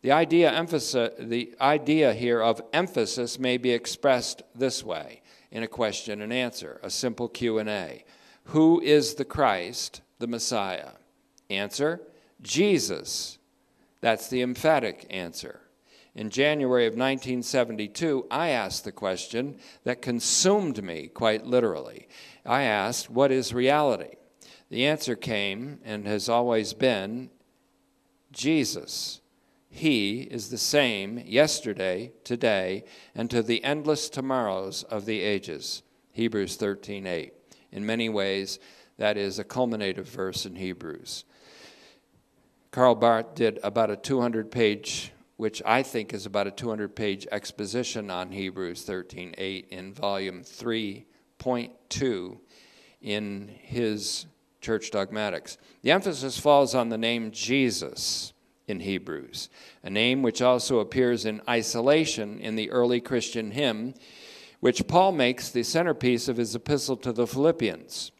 The 0.03 0.12
idea, 0.12 0.51
emphasis, 0.51 1.12
the 1.19 1.53
idea 1.60 2.13
here 2.13 2.41
of 2.41 2.62
emphasis 2.71 3.39
may 3.39 3.57
be 3.57 3.71
expressed 3.71 4.43
this 4.55 4.83
way 4.83 5.21
in 5.51 5.63
a 5.63 5.67
question 5.67 6.21
and 6.21 6.31
answer, 6.31 6.79
a 6.83 6.91
simple 6.91 7.27
Q&A. 7.27 8.05
Who 8.45 8.79
is 8.81 9.15
the 9.15 9.25
Christ, 9.25 10.01
the 10.19 10.27
Messiah? 10.27 10.91
Answer, 11.50 12.01
Jesus. 12.41 13.39
That's 14.00 14.27
the 14.27 14.41
emphatic 14.41 15.07
answer. 15.10 15.62
In 16.13 16.29
January 16.29 16.86
of 16.86 16.93
1972, 16.93 18.27
I 18.29 18.50
asked 18.50 18.83
the 18.83 18.91
question 18.91 19.57
that 19.86 20.03
consumed 20.03 20.83
me 20.83 21.07
quite 21.07 21.48
literally. 21.48 22.07
I 22.45 22.63
asked, 22.63 23.10
What 23.10 23.31
is 23.31 23.53
reality? 23.53 24.15
The 24.72 24.86
answer 24.86 25.18
came 25.18 25.82
and 25.84 26.08
has 26.08 26.30
always 26.30 26.74
been 26.74 27.30
Jesus. 28.32 29.20
He 29.70 30.22
is 30.22 30.50
the 30.50 30.58
same 30.58 31.20
yesterday, 31.25 32.13
today, 32.24 32.86
and 33.13 33.30
to 33.32 33.44
the 33.44 33.62
endless 33.66 34.08
tomorrows 34.08 34.84
of 34.84 35.06
the 35.06 35.20
ages. 35.20 35.84
Hebrews 36.13 36.56
13:8. 36.56 37.34
In 37.74 37.86
many 37.86 38.08
ways, 38.08 38.60
that 38.96 39.18
is 39.18 39.38
a 39.38 39.44
culminative 39.44 40.08
verse 40.08 40.46
in 40.46 40.56
Hebrews. 40.56 41.25
Karl 42.72 42.96
Barth 42.96 43.36
did 43.36 43.60
about 43.63 43.92
a 43.92 43.98
200 43.98 44.51
page, 44.51 45.12
which 45.36 45.62
I 45.66 45.84
think 45.84 46.13
is 46.13 46.25
about 46.25 46.48
a 46.48 46.51
200 46.51 46.96
page 46.96 47.28
exposition 47.30 48.10
on 48.10 48.32
Hebrews 48.32 48.86
13:8 48.86 49.68
in 49.68 49.94
volume 49.94 50.46
3.2 50.46 52.40
in 53.01 53.50
his 53.50 54.28
Church 54.62 54.91
Dogmatics. 54.91 55.58
The 55.82 55.91
emphasis 55.91 56.39
falls 56.39 56.74
on 56.74 56.89
the 56.89 56.98
name 56.98 57.32
Jesus 57.32 58.32
in 58.68 58.80
Hebrews, 58.80 59.50
a 59.84 59.89
name 59.89 60.22
which 60.22 60.41
also 60.41 60.80
appears 60.80 61.25
in 61.25 61.41
isolation 61.50 62.39
in 62.39 62.56
the 62.56 62.72
early 62.72 63.01
Christian 63.01 63.51
hymn, 63.51 63.96
which 64.60 64.88
Paul 64.88 65.12
makes 65.12 65.50
the 65.50 65.63
centerpiece 65.63 66.27
of 66.27 66.38
his 66.38 66.56
epistle 66.56 66.96
to 66.98 67.12
the 67.12 67.27
Philippians. 67.27 68.12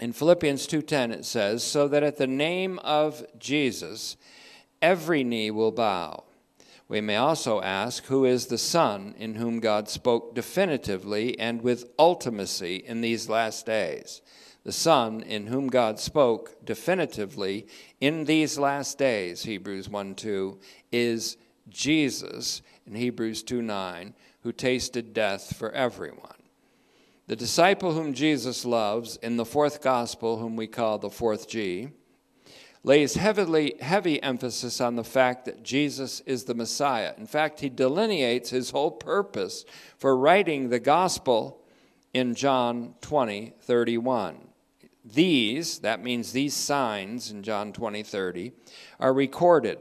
In 0.00 0.12
Philippians 0.12 0.66
2:10 0.66 1.12
it 1.12 1.24
says, 1.24 1.62
"So 1.62 1.86
that 1.86 2.02
at 2.02 2.18
the 2.18 2.26
name 2.26 2.80
of 2.80 3.24
Jesus 3.38 4.16
every 4.82 5.22
knee 5.22 5.50
will 5.50 5.70
bow." 5.70 6.24
We 6.88 7.00
may 7.00 7.16
also 7.16 7.62
ask, 7.62 8.06
who 8.06 8.24
is 8.24 8.46
the 8.46 8.58
Son 8.58 9.14
in 9.16 9.36
whom 9.36 9.60
God 9.60 9.88
spoke 9.88 10.34
definitively 10.34 11.38
and 11.38 11.62
with 11.62 11.96
ultimacy 11.96 12.84
in 12.84 13.00
these 13.00 13.30
last 13.30 13.64
days? 13.64 14.20
The 14.64 14.72
Son 14.72 15.22
in 15.22 15.48
whom 15.48 15.68
God 15.68 15.98
spoke 15.98 16.64
definitively 16.64 17.66
in 18.00 18.24
these 18.24 18.58
last 18.58 18.96
days, 18.96 19.42
Hebrews 19.42 19.88
1 19.88 20.14
2, 20.14 20.58
is 20.92 21.36
Jesus 21.68 22.62
in 22.86 22.94
Hebrews 22.94 23.42
2 23.42 23.60
9, 23.62 24.14
who 24.42 24.52
tasted 24.52 25.12
death 25.12 25.56
for 25.56 25.72
everyone. 25.72 26.36
The 27.26 27.36
disciple 27.36 27.92
whom 27.92 28.14
Jesus 28.14 28.64
loves 28.64 29.16
in 29.16 29.36
the 29.36 29.44
fourth 29.44 29.80
gospel, 29.80 30.38
whom 30.38 30.56
we 30.56 30.66
call 30.66 30.98
the 30.98 31.10
fourth 31.10 31.48
G, 31.48 31.88
lays 32.84 33.14
heavily, 33.14 33.74
heavy 33.80 34.22
emphasis 34.22 34.80
on 34.80 34.96
the 34.96 35.04
fact 35.04 35.44
that 35.44 35.62
Jesus 35.62 36.20
is 36.20 36.44
the 36.44 36.54
Messiah. 36.54 37.14
In 37.16 37.26
fact, 37.26 37.60
he 37.60 37.68
delineates 37.68 38.50
his 38.50 38.70
whole 38.70 38.90
purpose 38.90 39.64
for 39.98 40.16
writing 40.16 40.68
the 40.68 40.80
gospel 40.80 41.62
in 42.12 42.34
John 42.34 42.94
20 43.00 43.54
31. 43.60 44.51
These, 45.04 45.80
that 45.80 46.02
means 46.02 46.32
these 46.32 46.54
signs 46.54 47.30
in 47.30 47.42
John 47.42 47.72
20, 47.72 48.02
30, 48.02 48.52
are 49.00 49.12
recorded 49.12 49.78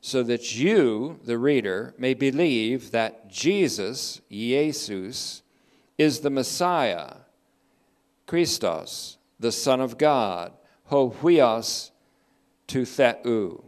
so 0.00 0.22
that 0.22 0.56
you, 0.56 1.18
the 1.24 1.38
reader, 1.38 1.94
may 1.98 2.14
believe 2.14 2.90
that 2.92 3.28
Jesus, 3.28 4.20
Jesus, 4.30 5.42
is 5.98 6.20
the 6.20 6.30
Messiah, 6.30 7.16
Christos, 8.26 9.18
the 9.38 9.52
Son 9.52 9.80
of 9.80 9.98
God, 9.98 10.52
ho 10.84 11.10
huios 11.10 11.90
to 12.68 12.82
theou. 12.82 13.64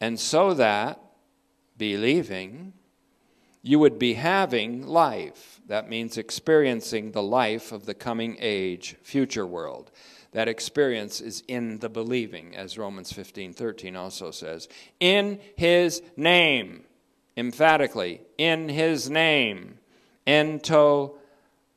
And 0.00 0.20
so 0.20 0.54
that, 0.54 1.00
believing, 1.76 2.72
you 3.62 3.78
would 3.78 3.98
be 3.98 4.14
having 4.14 4.86
life. 4.86 5.60
That 5.66 5.88
means 5.88 6.16
experiencing 6.16 7.12
the 7.12 7.22
life 7.22 7.72
of 7.72 7.86
the 7.86 7.94
coming 7.94 8.36
age, 8.40 8.96
future 9.02 9.46
world. 9.46 9.90
That 10.32 10.48
experience 10.48 11.20
is 11.20 11.42
in 11.48 11.78
the 11.78 11.88
believing, 11.88 12.54
as 12.56 12.78
Romans 12.78 13.12
15 13.12 13.52
13 13.52 13.96
also 13.96 14.30
says. 14.30 14.68
In 15.00 15.40
his 15.56 16.02
name, 16.16 16.84
emphatically, 17.36 18.22
in 18.38 18.68
his 18.68 19.10
name, 19.10 19.78
ento 20.26 21.16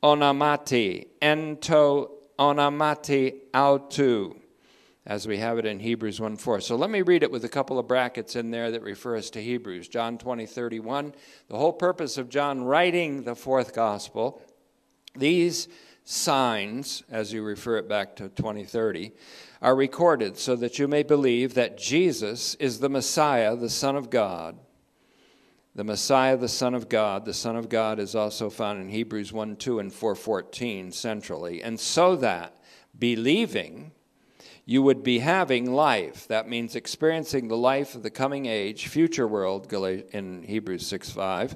onamati, 0.03 1.07
ento 1.21 2.11
onamati 2.37 3.35
autu 3.53 4.35
as 5.05 5.27
we 5.27 5.37
have 5.37 5.57
it 5.57 5.65
in 5.65 5.79
Hebrews 5.79 6.19
1 6.21 6.37
4. 6.37 6.61
So 6.61 6.75
let 6.75 6.89
me 6.89 7.01
read 7.01 7.23
it 7.23 7.31
with 7.31 7.43
a 7.43 7.49
couple 7.49 7.77
of 7.77 7.87
brackets 7.87 8.35
in 8.35 8.51
there 8.51 8.71
that 8.71 8.81
refer 8.81 9.17
us 9.17 9.29
to 9.31 9.41
Hebrews. 9.41 9.87
John 9.87 10.17
20 10.17 10.45
31. 10.45 11.13
The 11.49 11.57
whole 11.57 11.73
purpose 11.73 12.17
of 12.17 12.29
John 12.29 12.63
writing 12.63 13.23
the 13.23 13.35
fourth 13.35 13.73
gospel, 13.73 14.41
these 15.15 15.67
signs, 16.05 17.03
as 17.09 17.33
you 17.33 17.43
refer 17.43 17.77
it 17.77 17.87
back 17.87 18.15
to 18.17 18.29
2030, 18.29 19.11
are 19.61 19.75
recorded 19.75 20.37
so 20.37 20.55
that 20.57 20.79
you 20.79 20.87
may 20.87 21.03
believe 21.03 21.53
that 21.53 21.77
Jesus 21.77 22.55
is 22.55 22.79
the 22.79 22.89
Messiah, 22.89 23.55
the 23.55 23.69
Son 23.69 23.95
of 23.95 24.09
God. 24.09 24.57
The 25.75 25.83
Messiah, 25.83 26.37
the 26.37 26.49
Son 26.49 26.75
of 26.75 26.87
God. 26.87 27.25
The 27.25 27.33
Son 27.33 27.55
of 27.55 27.67
God 27.67 27.99
is 27.99 28.13
also 28.13 28.49
found 28.49 28.81
in 28.81 28.89
Hebrews 28.89 29.33
1 29.33 29.55
2 29.55 29.79
and 29.79 29.91
414 29.91 30.91
centrally. 30.91 31.63
And 31.63 31.79
so 31.79 32.15
that 32.17 32.57
believing, 32.97 33.92
you 34.65 34.81
would 34.81 35.03
be 35.03 35.19
having 35.19 35.73
life. 35.73 36.27
That 36.27 36.47
means 36.47 36.75
experiencing 36.75 37.47
the 37.47 37.57
life 37.57 37.95
of 37.95 38.03
the 38.03 38.09
coming 38.09 38.45
age, 38.45 38.87
future 38.87 39.27
world, 39.27 39.71
in 39.73 40.43
Hebrews 40.43 40.87
6 40.87 41.09
5. 41.09 41.55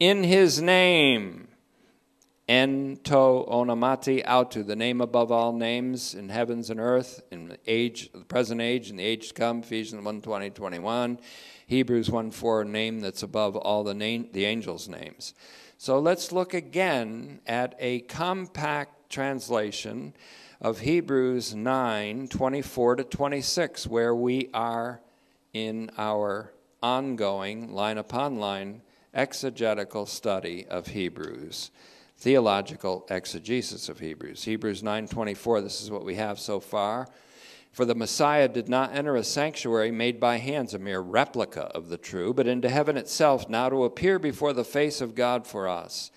In 0.00 0.24
his 0.24 0.60
name, 0.60 1.48
ento 2.48 3.48
onamati 3.48 4.24
autu, 4.24 4.66
the 4.66 4.76
name 4.76 5.00
above 5.00 5.30
all 5.30 5.52
names 5.52 6.14
in 6.14 6.28
heavens 6.28 6.70
and 6.70 6.80
earth, 6.80 7.22
in 7.30 7.48
the 7.48 7.58
age, 7.66 8.10
the 8.12 8.24
present 8.24 8.60
age, 8.60 8.88
and 8.88 8.98
the 8.98 9.04
age 9.04 9.28
to 9.28 9.34
come, 9.34 9.60
Ephesians 9.60 10.02
1 10.02 10.22
20, 10.22 10.50
21. 10.50 11.18
Hebrews 11.66 12.10
1 12.10 12.30
4, 12.30 12.64
name 12.64 13.00
that's 13.00 13.22
above 13.22 13.56
all 13.56 13.84
the, 13.84 13.94
name, 13.94 14.28
the 14.32 14.44
angels' 14.44 14.88
names. 14.88 15.34
So 15.78 15.98
let's 15.98 16.32
look 16.32 16.54
again 16.54 17.40
at 17.46 17.74
a 17.78 18.00
compact 18.00 19.10
translation 19.10 20.14
of 20.60 20.80
Hebrews 20.80 21.54
9 21.54 22.28
24 22.28 22.96
to 22.96 23.04
26, 23.04 23.86
where 23.86 24.14
we 24.14 24.50
are 24.54 25.00
in 25.52 25.90
our 25.98 26.52
ongoing 26.82 27.72
line 27.72 27.98
upon 27.98 28.36
line 28.36 28.82
exegetical 29.14 30.06
study 30.06 30.66
of 30.68 30.88
Hebrews 30.88 31.70
theological 32.16 33.06
exegesis 33.10 33.88
of 33.88 34.00
Hebrews. 34.00 34.44
Hebrews 34.44 34.82
9:24 34.82 35.60
this 35.62 35.82
is 35.82 35.90
what 35.90 36.04
we 36.04 36.14
have 36.14 36.38
so 36.38 36.60
far. 36.60 37.08
For 37.72 37.84
the 37.84 37.94
Messiah 37.94 38.48
did 38.48 38.70
not 38.70 38.94
enter 38.94 39.16
a 39.16 39.22
sanctuary 39.22 39.90
made 39.90 40.18
by 40.18 40.38
hands 40.38 40.72
a 40.72 40.78
mere 40.78 41.00
replica 41.00 41.64
of 41.74 41.90
the 41.90 41.98
true 41.98 42.32
but 42.32 42.46
into 42.46 42.70
heaven 42.70 42.96
itself 42.96 43.50
now 43.50 43.68
to 43.68 43.84
appear 43.84 44.18
before 44.18 44.54
the 44.54 44.64
face 44.64 45.02
of 45.02 45.14
God 45.14 45.46
for 45.46 45.68
us 45.68 46.10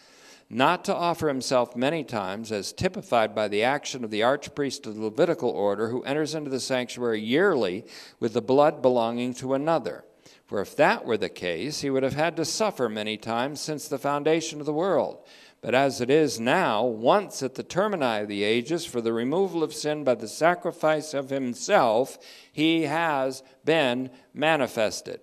not 0.49 0.83
to 0.85 0.95
offer 0.95 1.27
himself 1.27 1.75
many 1.75 2.03
times, 2.03 2.51
as 2.51 2.73
typified 2.73 3.35
by 3.35 3.47
the 3.47 3.63
action 3.63 4.03
of 4.03 4.09
the 4.09 4.21
archpriest 4.21 4.87
of 4.87 4.95
the 4.95 5.01
Levitical 5.01 5.49
order, 5.49 5.89
who 5.89 6.03
enters 6.03 6.33
into 6.33 6.49
the 6.49 6.59
sanctuary 6.59 7.21
yearly 7.21 7.85
with 8.19 8.33
the 8.33 8.41
blood 8.41 8.81
belonging 8.81 9.33
to 9.35 9.53
another. 9.53 10.03
For 10.47 10.61
if 10.61 10.75
that 10.77 11.05
were 11.05 11.17
the 11.17 11.29
case, 11.29 11.81
he 11.81 11.91
would 11.91 12.01
have 12.01 12.15
had 12.15 12.35
to 12.37 12.45
suffer 12.45 12.89
many 12.89 13.17
times 13.17 13.61
since 13.61 13.87
the 13.87 13.99
foundation 13.99 14.59
of 14.59 14.65
the 14.65 14.73
world. 14.73 15.19
But 15.61 15.75
as 15.75 16.01
it 16.01 16.09
is 16.09 16.39
now, 16.39 16.83
once 16.83 17.43
at 17.43 17.53
the 17.53 17.63
termini 17.63 18.21
of 18.21 18.27
the 18.27 18.43
ages, 18.43 18.85
for 18.85 19.01
the 19.01 19.13
removal 19.13 19.61
of 19.61 19.73
sin 19.73 20.03
by 20.03 20.15
the 20.15 20.27
sacrifice 20.27 21.13
of 21.13 21.29
himself, 21.29 22.17
he 22.51 22.83
has 22.83 23.43
been 23.65 24.09
manifested. 24.33 25.19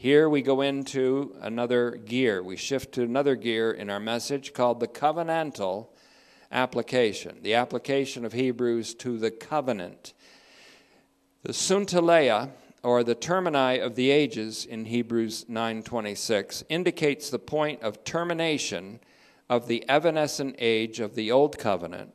Here 0.00 0.28
we 0.28 0.42
go 0.42 0.60
into 0.60 1.34
another 1.40 1.90
gear. 1.90 2.40
We 2.40 2.54
shift 2.54 2.92
to 2.92 3.02
another 3.02 3.34
gear 3.34 3.72
in 3.72 3.90
our 3.90 3.98
message 3.98 4.52
called 4.52 4.78
the 4.78 4.86
covenantal 4.86 5.88
application, 6.52 7.38
the 7.42 7.54
application 7.54 8.24
of 8.24 8.32
Hebrews 8.32 8.94
to 8.94 9.18
the 9.18 9.32
covenant. 9.32 10.14
The 11.42 11.52
sunteleia, 11.52 12.50
or 12.84 13.02
the 13.02 13.16
termini 13.16 13.80
of 13.80 13.96
the 13.96 14.12
ages 14.12 14.64
in 14.64 14.84
Hebrews 14.84 15.46
9:26, 15.48 16.62
indicates 16.68 17.28
the 17.28 17.40
point 17.40 17.82
of 17.82 18.04
termination 18.04 19.00
of 19.50 19.66
the 19.66 19.84
evanescent 19.88 20.54
age 20.60 21.00
of 21.00 21.16
the 21.16 21.32
old 21.32 21.58
covenant 21.58 22.12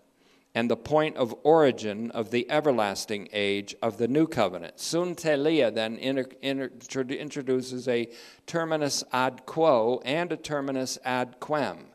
and 0.56 0.70
the 0.70 0.78
point 0.78 1.18
of 1.18 1.34
origin 1.44 2.12
of 2.12 2.30
the 2.30 2.50
everlasting 2.50 3.28
age 3.34 3.76
of 3.82 3.98
the 3.98 4.08
new 4.08 4.28
covenant. 4.28 4.80
Sun 4.80 5.16
Suntelia 5.16 5.74
then 5.74 5.98
inter, 5.98 6.26
inter, 6.42 6.70
introduces 7.10 7.88
a 7.88 8.08
terminus 8.46 9.04
ad 9.12 9.46
quo 9.46 10.02
and 10.06 10.32
a 10.32 10.38
terminus 10.38 11.00
ad 11.04 11.40
quem. 11.40 11.88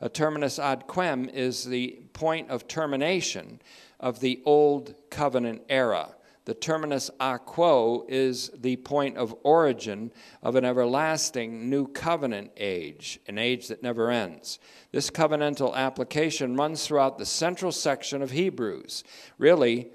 A 0.00 0.08
terminus 0.08 0.58
ad 0.58 0.86
quem 0.86 1.28
is 1.28 1.64
the 1.64 1.98
point 2.12 2.50
of 2.50 2.66
termination 2.66 3.60
of 4.00 4.20
the 4.20 4.42
old 4.44 4.94
covenant 5.10 5.62
era. 5.68 6.15
The 6.46 6.54
terminus 6.54 7.10
a 7.18 7.40
quo 7.40 8.06
is 8.08 8.50
the 8.56 8.76
point 8.76 9.16
of 9.16 9.34
origin 9.42 10.12
of 10.44 10.54
an 10.54 10.64
everlasting 10.64 11.68
new 11.68 11.88
covenant 11.88 12.52
age, 12.56 13.18
an 13.26 13.36
age 13.36 13.66
that 13.66 13.82
never 13.82 14.12
ends. 14.12 14.60
This 14.92 15.10
covenantal 15.10 15.74
application 15.74 16.56
runs 16.56 16.86
throughout 16.86 17.18
the 17.18 17.26
central 17.26 17.72
section 17.72 18.22
of 18.22 18.30
Hebrews. 18.30 19.02
Really, 19.38 19.90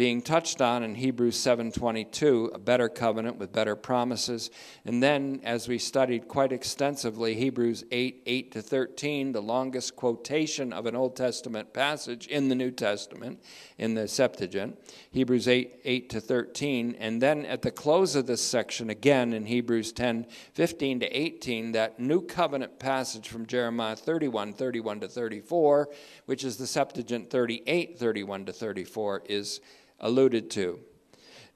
being 0.00 0.22
touched 0.22 0.62
on 0.62 0.82
in 0.82 0.94
Hebrews 0.94 1.36
7:22, 1.36 2.50
a 2.54 2.58
better 2.58 2.88
covenant 2.88 3.36
with 3.36 3.52
better 3.52 3.76
promises. 3.76 4.50
And 4.86 5.02
then 5.02 5.42
as 5.44 5.68
we 5.68 5.76
studied 5.76 6.26
quite 6.26 6.52
extensively 6.52 7.34
Hebrews 7.34 7.84
8 7.90 8.22
8 8.24 8.50
to 8.52 8.62
13, 8.62 9.32
the 9.32 9.42
longest 9.42 9.96
quotation 9.96 10.72
of 10.72 10.86
an 10.86 10.96
Old 10.96 11.16
Testament 11.16 11.74
passage 11.74 12.26
in 12.28 12.48
the 12.48 12.54
New 12.54 12.70
Testament 12.70 13.42
in 13.76 13.92
the 13.92 14.08
Septuagint, 14.08 14.78
Hebrews 15.10 15.46
8 15.46 15.82
8 15.84 16.08
to 16.08 16.20
13, 16.22 16.96
and 16.98 17.20
then 17.20 17.44
at 17.44 17.60
the 17.60 17.70
close 17.70 18.16
of 18.16 18.26
this 18.26 18.40
section 18.40 18.88
again 18.88 19.34
in 19.34 19.44
Hebrews 19.44 19.92
10 19.92 20.24
15 20.54 21.00
to 21.00 21.06
18, 21.08 21.72
that 21.72 22.00
new 22.00 22.22
covenant 22.22 22.78
passage 22.78 23.28
from 23.28 23.44
Jeremiah 23.44 23.96
31 23.96 24.54
31 24.54 25.00
to 25.00 25.08
34, 25.08 25.90
which 26.24 26.42
is 26.42 26.56
the 26.56 26.66
Septuagint 26.66 27.28
38 27.28 27.98
31 27.98 28.46
to 28.46 28.52
34 28.54 29.24
is 29.26 29.60
alluded 30.00 30.50
to. 30.50 30.80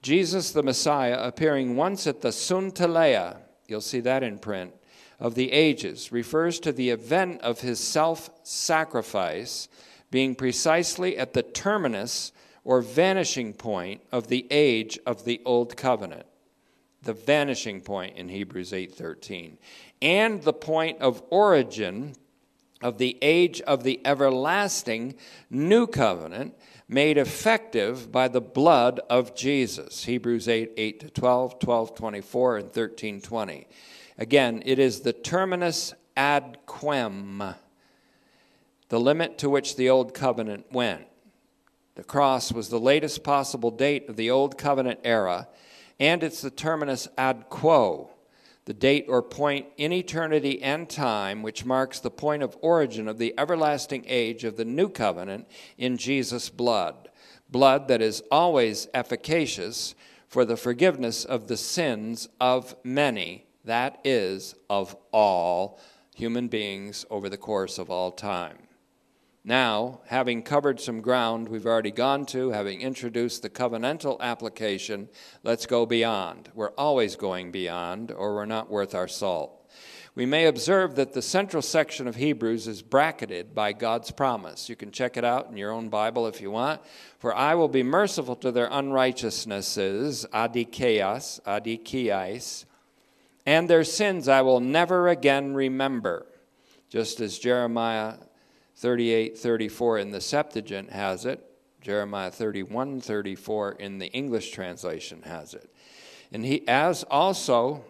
Jesus 0.02 0.50
the 0.50 0.62
Messiah 0.62 1.18
appearing 1.20 1.76
once 1.76 2.06
at 2.06 2.20
the 2.20 2.28
Sunteleia, 2.28 3.38
you'll 3.66 3.80
see 3.80 4.00
that 4.00 4.22
in 4.22 4.38
print, 4.38 4.74
of 5.18 5.34
the 5.34 5.52
ages, 5.52 6.12
refers 6.12 6.60
to 6.60 6.72
the 6.72 6.90
event 6.90 7.40
of 7.40 7.60
his 7.60 7.80
self 7.80 8.30
sacrifice 8.42 9.68
being 10.10 10.34
precisely 10.34 11.16
at 11.16 11.32
the 11.32 11.42
terminus 11.42 12.32
or 12.64 12.80
vanishing 12.80 13.52
point 13.52 14.00
of 14.12 14.28
the 14.28 14.46
age 14.50 14.98
of 15.06 15.24
the 15.24 15.40
old 15.44 15.76
covenant 15.76 16.26
the 17.04 17.12
vanishing 17.12 17.80
point 17.80 18.16
in 18.16 18.28
Hebrews 18.28 18.72
8:13 18.72 19.58
and 20.02 20.42
the 20.42 20.52
point 20.52 21.00
of 21.00 21.22
origin 21.30 22.14
of 22.82 22.98
the 22.98 23.16
age 23.22 23.60
of 23.62 23.84
the 23.84 24.00
everlasting 24.04 25.14
new 25.48 25.86
covenant 25.86 26.54
made 26.88 27.18
effective 27.18 28.12
by 28.12 28.28
the 28.28 28.40
blood 28.40 29.00
of 29.08 29.34
Jesus. 29.34 30.04
Hebrews 30.04 30.48
8 30.48 30.72
8 30.76 31.00
to 31.00 31.10
12, 31.10 31.58
12 31.58 31.94
24, 31.94 32.58
and 32.58 32.72
13 32.72 33.20
20. 33.20 33.66
Again, 34.18 34.62
it 34.64 34.78
is 34.78 35.00
the 35.00 35.12
terminus 35.12 35.94
ad 36.16 36.58
quem, 36.66 37.54
the 38.88 39.00
limit 39.00 39.38
to 39.38 39.50
which 39.50 39.76
the 39.76 39.90
old 39.90 40.14
covenant 40.14 40.66
went. 40.72 41.06
The 41.96 42.04
cross 42.04 42.52
was 42.52 42.68
the 42.68 42.80
latest 42.80 43.22
possible 43.24 43.70
date 43.70 44.08
of 44.08 44.16
the 44.16 44.30
old 44.30 44.58
covenant 44.58 45.00
era, 45.04 45.48
and 45.98 46.22
it's 46.22 46.42
the 46.42 46.50
terminus 46.50 47.08
ad 47.16 47.46
quo 47.48 48.13
the 48.66 48.74
date 48.74 49.06
or 49.08 49.22
point 49.22 49.66
in 49.76 49.92
eternity 49.92 50.62
and 50.62 50.88
time, 50.88 51.42
which 51.42 51.64
marks 51.64 52.00
the 52.00 52.10
point 52.10 52.42
of 52.42 52.56
origin 52.62 53.08
of 53.08 53.18
the 53.18 53.34
everlasting 53.38 54.04
age 54.06 54.44
of 54.44 54.56
the 54.56 54.64
new 54.64 54.88
covenant 54.88 55.46
in 55.76 55.96
Jesus' 55.96 56.48
blood. 56.48 57.08
Blood 57.50 57.88
that 57.88 58.00
is 58.00 58.22
always 58.30 58.88
efficacious 58.94 59.94
for 60.26 60.44
the 60.44 60.56
forgiveness 60.56 61.24
of 61.24 61.46
the 61.46 61.56
sins 61.56 62.28
of 62.40 62.74
many, 62.82 63.46
that 63.64 64.00
is, 64.02 64.54
of 64.68 64.96
all 65.12 65.78
human 66.14 66.48
beings 66.48 67.04
over 67.10 67.28
the 67.28 67.36
course 67.36 67.78
of 67.78 67.90
all 67.90 68.10
time. 68.10 68.58
Now, 69.46 70.00
having 70.06 70.42
covered 70.42 70.80
some 70.80 71.02
ground 71.02 71.50
we've 71.50 71.66
already 71.66 71.90
gone 71.90 72.24
to, 72.26 72.52
having 72.52 72.80
introduced 72.80 73.42
the 73.42 73.50
covenantal 73.50 74.18
application, 74.20 75.10
let's 75.42 75.66
go 75.66 75.84
beyond. 75.84 76.48
We're 76.54 76.72
always 76.78 77.14
going 77.14 77.50
beyond, 77.50 78.10
or 78.10 78.34
we're 78.34 78.46
not 78.46 78.70
worth 78.70 78.94
our 78.94 79.06
salt. 79.06 79.60
we 80.14 80.24
may 80.24 80.46
observe 80.46 80.94
that 80.94 81.12
the 81.12 81.20
central 81.20 81.60
section 81.60 82.08
of 82.08 82.16
Hebrews 82.16 82.66
is 82.66 82.80
bracketed 82.80 83.54
by 83.54 83.74
God's 83.74 84.10
promise. 84.10 84.70
You 84.70 84.76
can 84.76 84.90
check 84.90 85.18
it 85.18 85.24
out 85.24 85.50
in 85.50 85.58
your 85.58 85.72
own 85.72 85.90
Bible 85.90 86.26
if 86.26 86.40
you 86.40 86.50
want. 86.50 86.80
For 87.18 87.34
I 87.34 87.54
will 87.54 87.68
be 87.68 87.82
merciful 87.82 88.36
to 88.36 88.50
their 88.50 88.68
unrighteousnesses, 88.68 90.24
adikeas, 90.32 91.42
adikiais, 91.42 92.64
and 93.44 93.68
their 93.68 93.84
sins 93.84 94.26
I 94.26 94.40
will 94.40 94.60
never 94.60 95.08
again 95.08 95.52
remember. 95.52 96.24
Just 96.88 97.20
as 97.20 97.38
Jeremiah 97.38 98.14
38 98.76 99.38
34 99.38 99.98
in 99.98 100.10
the 100.10 100.20
Septuagint 100.20 100.90
has 100.90 101.24
it, 101.24 101.44
Jeremiah 101.80 102.30
31 102.30 103.00
34 103.00 103.72
in 103.72 103.98
the 103.98 104.08
English 104.08 104.50
translation 104.50 105.22
has 105.22 105.54
it. 105.54 105.70
And 106.32 106.44
he, 106.44 106.66
as 106.66 107.04
also, 107.04 107.84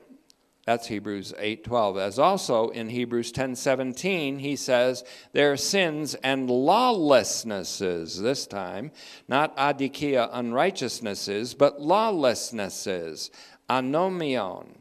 that's 0.66 0.86
Hebrews 0.86 1.34
8:12. 1.38 1.98
As 1.98 2.18
also 2.18 2.70
in 2.70 2.88
Hebrews 2.88 3.32
10:17 3.32 4.38
he 4.38 4.56
says 4.56 5.04
their 5.32 5.56
sins 5.56 6.14
and 6.16 6.48
lawlessnesses 6.48 8.20
this 8.22 8.46
time, 8.46 8.90
not 9.28 9.56
adikia 9.56 10.30
unrighteousnesses, 10.32 11.56
but 11.56 11.80
lawlessnesses, 11.80 13.30
anomion. 13.68 14.78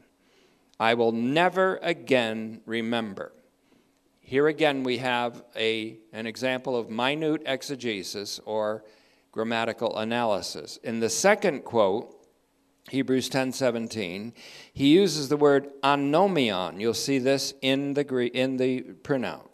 I 0.79 0.93
will 0.93 1.11
never 1.11 1.79
again 1.81 2.61
remember. 2.65 3.33
Here 4.25 4.47
again 4.47 4.83
we 4.83 4.99
have 4.99 5.43
a, 5.53 5.97
an 6.13 6.25
example 6.25 6.77
of 6.77 6.89
minute 6.89 7.43
exegesis 7.45 8.39
or 8.45 8.85
grammatical 9.33 9.97
analysis. 9.97 10.77
In 10.77 11.01
the 11.01 11.09
second 11.09 11.65
quote, 11.65 12.25
Hebrews 12.89 13.29
10:17, 13.29 14.31
he 14.73 14.87
uses 14.93 15.27
the 15.27 15.35
word 15.35 15.69
anomion. 15.83 16.79
You'll 16.79 16.93
see 16.93 17.19
this 17.19 17.53
in 17.61 17.95
the 17.95 18.05
Greek, 18.05 18.33
in 18.33 18.55
the 18.55 18.81
printout, 19.03 19.49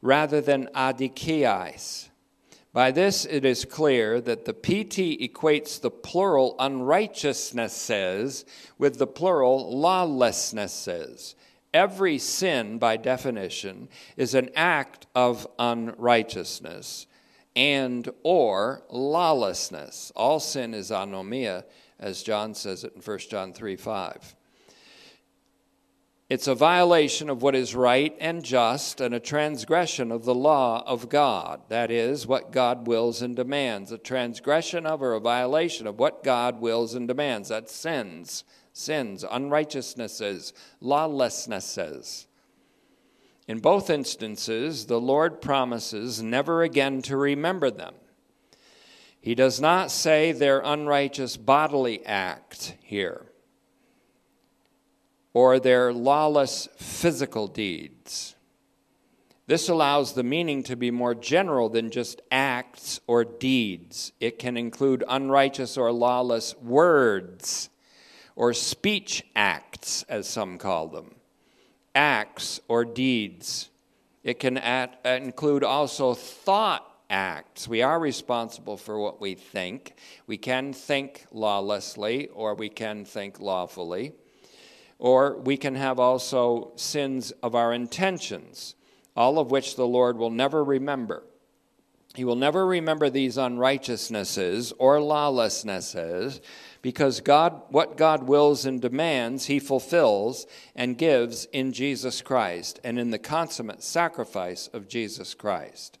rather 0.00 0.40
than 0.40 0.70
adikiais. 0.74 2.08
By 2.72 2.92
this, 2.92 3.26
it 3.26 3.44
is 3.44 3.66
clear 3.66 4.20
that 4.22 4.46
the 4.46 4.54
PT 4.54 5.20
equates 5.20 5.78
the 5.78 5.90
plural 5.90 6.56
unrighteousnesses 6.58 8.46
with 8.78 8.98
the 8.98 9.06
plural 9.06 9.78
lawlessnesses. 9.78 11.34
Every 11.76 12.16
sin, 12.16 12.78
by 12.78 12.96
definition, 12.96 13.90
is 14.16 14.34
an 14.34 14.48
act 14.56 15.06
of 15.14 15.46
unrighteousness 15.58 17.06
and 17.54 18.08
or 18.22 18.82
lawlessness. 18.88 20.10
All 20.16 20.40
sin 20.40 20.72
is 20.72 20.90
anomia, 20.90 21.64
as 22.00 22.22
John 22.22 22.54
says 22.54 22.82
it 22.82 22.94
in 22.96 23.02
1 23.02 23.18
John 23.30 23.52
3 23.52 23.76
5. 23.76 24.36
It's 26.30 26.48
a 26.48 26.54
violation 26.54 27.28
of 27.28 27.42
what 27.42 27.54
is 27.54 27.74
right 27.74 28.16
and 28.20 28.42
just 28.42 29.02
and 29.02 29.14
a 29.14 29.20
transgression 29.20 30.10
of 30.10 30.24
the 30.24 30.34
law 30.34 30.82
of 30.86 31.10
God. 31.10 31.60
That 31.68 31.90
is, 31.90 32.26
what 32.26 32.52
God 32.52 32.86
wills 32.86 33.20
and 33.20 33.36
demands. 33.36 33.92
A 33.92 33.98
transgression 33.98 34.86
of 34.86 35.02
or 35.02 35.12
a 35.12 35.20
violation 35.20 35.86
of 35.86 35.98
what 35.98 36.24
God 36.24 36.58
wills 36.58 36.94
and 36.94 37.06
demands. 37.06 37.50
That's 37.50 37.74
sins, 37.74 38.44
sins, 38.76 39.24
unrighteousnesses, 39.24 40.52
lawlessnesses. 40.82 42.26
In 43.48 43.60
both 43.60 43.88
instances, 43.88 44.86
the 44.86 45.00
Lord 45.00 45.40
promises 45.40 46.22
never 46.22 46.62
again 46.62 47.00
to 47.02 47.16
remember 47.16 47.70
them. 47.70 47.94
He 49.18 49.34
does 49.34 49.60
not 49.60 49.90
say 49.90 50.32
their 50.32 50.60
unrighteous 50.60 51.36
bodily 51.38 52.04
act 52.04 52.76
here 52.82 53.26
or 55.32 55.58
their 55.58 55.92
lawless 55.92 56.68
physical 56.76 57.46
deeds. 57.46 58.34
This 59.46 59.68
allows 59.68 60.12
the 60.12 60.22
meaning 60.22 60.62
to 60.64 60.76
be 60.76 60.90
more 60.90 61.14
general 61.14 61.68
than 61.68 61.90
just 61.90 62.20
acts 62.30 63.00
or 63.06 63.24
deeds. 63.24 64.12
It 64.20 64.38
can 64.38 64.56
include 64.56 65.02
unrighteous 65.08 65.78
or 65.78 65.92
lawless 65.92 66.54
words 66.58 67.70
or 68.36 68.52
speech 68.52 69.24
acts, 69.34 70.04
as 70.08 70.28
some 70.28 70.58
call 70.58 70.86
them 70.88 71.16
acts 71.96 72.60
or 72.68 72.84
deeds. 72.84 73.70
It 74.22 74.38
can 74.38 74.58
at, 74.58 75.00
include 75.04 75.64
also 75.64 76.14
thought 76.14 76.86
acts. 77.08 77.66
We 77.66 77.82
are 77.82 77.98
responsible 77.98 78.76
for 78.76 78.98
what 78.98 79.20
we 79.20 79.34
think. 79.34 79.94
We 80.26 80.36
can 80.36 80.72
think 80.72 81.24
lawlessly 81.32 82.28
or 82.28 82.54
we 82.54 82.68
can 82.68 83.04
think 83.04 83.40
lawfully. 83.40 84.12
Or 84.98 85.38
we 85.38 85.56
can 85.56 85.74
have 85.74 85.98
also 85.98 86.72
sins 86.76 87.30
of 87.42 87.54
our 87.54 87.72
intentions, 87.72 88.74
all 89.14 89.38
of 89.38 89.50
which 89.50 89.76
the 89.76 89.86
Lord 89.86 90.18
will 90.18 90.30
never 90.30 90.62
remember. 90.62 91.22
He 92.14 92.24
will 92.24 92.36
never 92.36 92.66
remember 92.66 93.10
these 93.10 93.36
unrighteousnesses 93.36 94.72
or 94.78 95.00
lawlessnesses 95.00 96.40
because 96.82 97.20
God, 97.20 97.62
what 97.68 97.96
God 97.96 98.24
wills 98.24 98.66
and 98.66 98.80
demands, 98.80 99.46
He 99.46 99.58
fulfills 99.58 100.46
and 100.74 100.98
gives 100.98 101.46
in 101.46 101.72
Jesus 101.72 102.22
Christ 102.22 102.80
and 102.84 102.98
in 102.98 103.10
the 103.10 103.18
consummate 103.18 103.82
sacrifice 103.82 104.68
of 104.68 104.88
Jesus 104.88 105.34
Christ. 105.34 105.98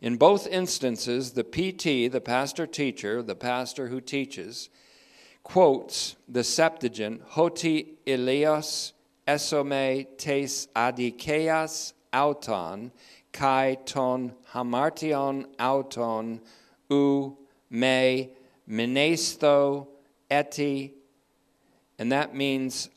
In 0.00 0.16
both 0.16 0.46
instances, 0.46 1.32
the 1.32 1.44
PT, 1.44 2.12
the 2.12 2.20
pastor 2.20 2.66
teacher, 2.66 3.22
the 3.22 3.34
pastor 3.34 3.88
who 3.88 4.00
teaches, 4.00 4.68
quotes 5.42 6.16
the 6.28 6.44
Septuagint, 6.44 7.22
Hoti 7.28 7.94
Elios 8.06 8.92
esome 9.26 10.06
tes 10.18 10.68
adikeas 10.76 11.92
auton, 12.12 12.92
kai 13.32 13.76
ton 13.86 14.34
hamartion 14.52 15.46
auton, 15.58 16.40
u 16.90 17.36
me 17.70 18.30
menesto 18.68 19.88
eti, 20.34 20.94
and 21.98 22.10
that 22.10 22.34
means, 22.34 22.90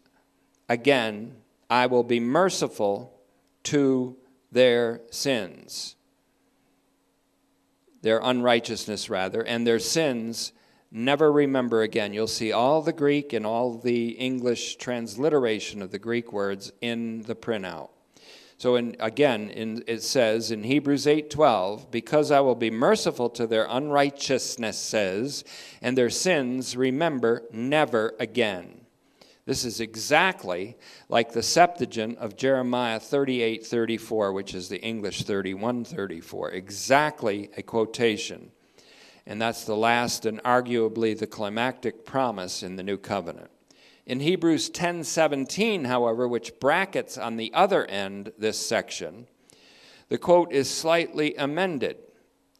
again, 0.68 1.36
I 1.70 1.86
will 1.88 2.04
be 2.04 2.20
merciful 2.20 3.14
to 3.64 4.18
their 4.52 5.02
sins, 5.12 5.96
their 8.02 8.20
unrighteousness, 8.24 9.10
rather, 9.10 9.44
and 9.44 9.68
their 9.68 9.80
sins 9.80 10.54
never 10.92 11.32
remember 11.32 11.82
again. 11.82 12.14
You'll 12.14 12.28
see 12.28 12.52
all 12.52 12.82
the 12.82 12.94
Greek 12.94 13.34
and 13.34 13.46
all 13.46 13.78
the 13.78 14.10
English 14.12 14.78
transliteration 14.78 15.82
of 15.82 15.92
the 15.92 16.00
Greek 16.00 16.32
words 16.32 16.72
in 16.82 17.24
the 17.24 17.36
printout. 17.36 17.90
So 18.58 18.76
in, 18.76 18.96
again, 19.00 19.52
in, 19.52 19.84
it 19.86 20.02
says 20.02 20.50
in 20.50 20.64
Hebrews 20.64 21.06
8:12, 21.06 21.92
"Because 21.92 22.32
I 22.32 22.40
will 22.40 22.56
be 22.56 22.72
merciful 22.72 23.30
to 23.32 23.46
their 23.46 23.68
unrighteousnesses 23.68 25.44
and 25.82 25.96
their 25.96 26.10
sins, 26.10 26.76
remember 26.76 27.44
never 27.52 28.16
again." 28.20 28.82
This 29.46 29.64
is 29.64 29.80
exactly 29.80 30.76
like 31.08 31.32
the 31.32 31.44
Septuagint 31.44 32.18
of 32.18 32.36
Jeremiah 32.36 33.00
38:34, 33.00 34.34
which 34.34 34.56
is 34.56 34.70
the 34.70 34.82
English 34.82 35.24
31:34. 35.24 36.52
Exactly 36.52 37.52
a 37.56 37.62
quotation. 37.62 38.52
And 39.28 39.40
that's 39.40 39.66
the 39.66 39.78
last 39.78 40.26
and 40.26 40.42
arguably 40.44 41.18
the 41.18 41.28
climactic 41.28 42.06
promise 42.06 42.64
in 42.64 42.76
the 42.76 42.84
new 42.84 42.98
covenant. 42.98 43.52
In 44.08 44.22
Hebrews 44.22 44.70
10:17, 44.70 45.86
however, 45.86 46.30
which 46.30 46.62
brackets 46.62 47.18
on 47.18 47.36
the 47.36 47.54
other 47.54 47.86
end 47.88 48.32
this 48.38 48.58
section, 48.58 49.28
the 50.08 50.18
quote 50.18 50.54
is 50.54 50.70
slightly 50.70 51.36
amended. 51.36 51.98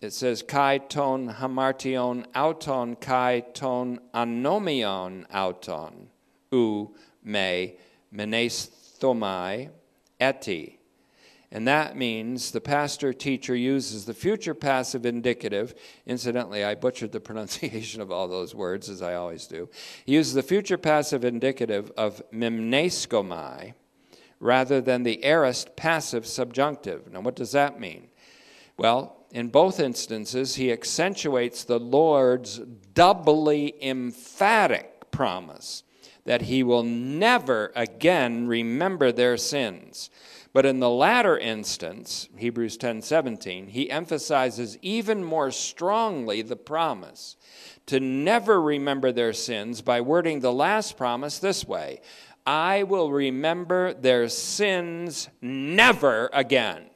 It 0.02 0.12
says 0.12 0.44
kai 0.44 0.80
ton 0.80 1.36
hamartion 1.36 2.26
auton 2.36 2.98
kai 2.98 3.46
ton 3.54 4.02
anomion 4.14 5.26
auton 5.34 6.10
u 6.52 6.94
me 7.24 7.78
menesthomai 8.14 9.70
eti 10.20 10.77
and 11.52 11.68
that 11.68 11.96
means 11.96 12.52
the 12.52 12.60
pastor 12.60 13.14
teacher 13.14 13.56
uses 13.56 14.06
the 14.06 14.14
future 14.14 14.54
passive 14.54 15.06
indicative. 15.06 15.74
Incidentally, 16.06 16.64
I 16.64 16.76
butchered 16.76 17.14
the 17.14 17.20
pronunciation 17.22 18.02
of 18.02 18.12
all 18.12 18.28
those 18.28 18.54
words, 18.54 18.90
as 18.90 19.02
I 19.02 19.14
always 19.16 19.48
do. 19.48 19.70
He 20.06 20.14
uses 20.14 20.34
the 20.34 20.44
future 20.44 20.78
passive 20.78 21.24
indicative 21.24 21.92
of 21.98 22.22
mimneskomai 22.34 23.74
rather 24.40 24.82
than 24.82 25.04
the 25.04 25.24
aorist 25.24 25.76
passive 25.76 26.28
subjunctive. 26.28 27.12
Now, 27.12 27.22
what 27.22 27.36
does 27.36 27.54
that 27.54 27.80
mean? 27.80 28.10
Well, 28.78 29.16
in 29.32 29.48
both 29.48 29.80
instances, 29.80 30.56
he 30.56 30.72
accentuates 30.72 31.64
the 31.64 31.80
Lord's 31.80 32.60
doubly 32.94 33.74
emphatic 33.82 35.12
promise 35.12 35.84
that 36.26 36.44
he 36.44 36.62
will 36.62 36.84
never 36.84 37.72
again 37.74 38.48
remember 38.48 39.12
their 39.12 39.38
sins. 39.38 40.10
But 40.58 40.66
in 40.66 40.80
the 40.80 40.90
latter 40.90 41.38
instance, 41.38 42.30
Hebrews 42.36 42.80
10:17, 42.80 43.68
he 43.68 43.92
emphasizes 43.92 44.76
even 44.82 45.24
more 45.24 45.52
strongly 45.52 46.42
the 46.42 46.56
promise 46.56 47.36
to 47.86 48.00
never 48.00 48.60
remember 48.60 49.12
their 49.12 49.34
sins 49.34 49.84
by 49.84 50.02
wording 50.02 50.40
the 50.40 50.52
last 50.52 50.98
promise 50.98 51.38
this 51.38 51.68
way: 51.68 52.02
I 52.48 52.82
will 52.82 53.12
remember 53.12 53.94
their 53.94 54.28
sins 54.30 55.30
never 55.42 56.28
again, 56.34 56.90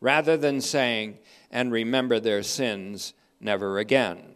rather 0.00 0.36
than 0.36 0.60
saying, 0.60 1.20
and 1.52 1.70
remember 1.70 2.18
their 2.18 2.42
sins 2.42 3.14
never 3.38 3.78
again. 3.78 4.33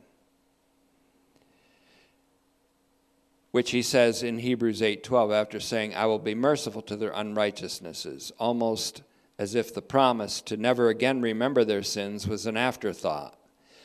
Which 3.51 3.71
he 3.71 3.83
says 3.83 4.23
in 4.23 4.41
Hebrews 4.41 4.83
8:12 4.83 5.33
after 5.33 5.59
saying, 5.59 5.95
I 5.95 6.07
will 6.07 6.19
be 6.19 6.35
merciful 6.35 6.83
to 6.83 6.97
their 6.97 7.13
unrighteousnesses, 7.13 8.33
almost 8.39 9.03
as 9.39 9.55
if 9.55 9.73
the 9.73 9.83
promise 9.83 10.41
to 10.43 10.57
never 10.57 10.89
again 10.89 11.23
remember 11.23 11.65
their 11.65 11.83
sins 11.83 12.27
was 12.27 12.45
an 12.47 12.57
afterthought. 12.57 13.39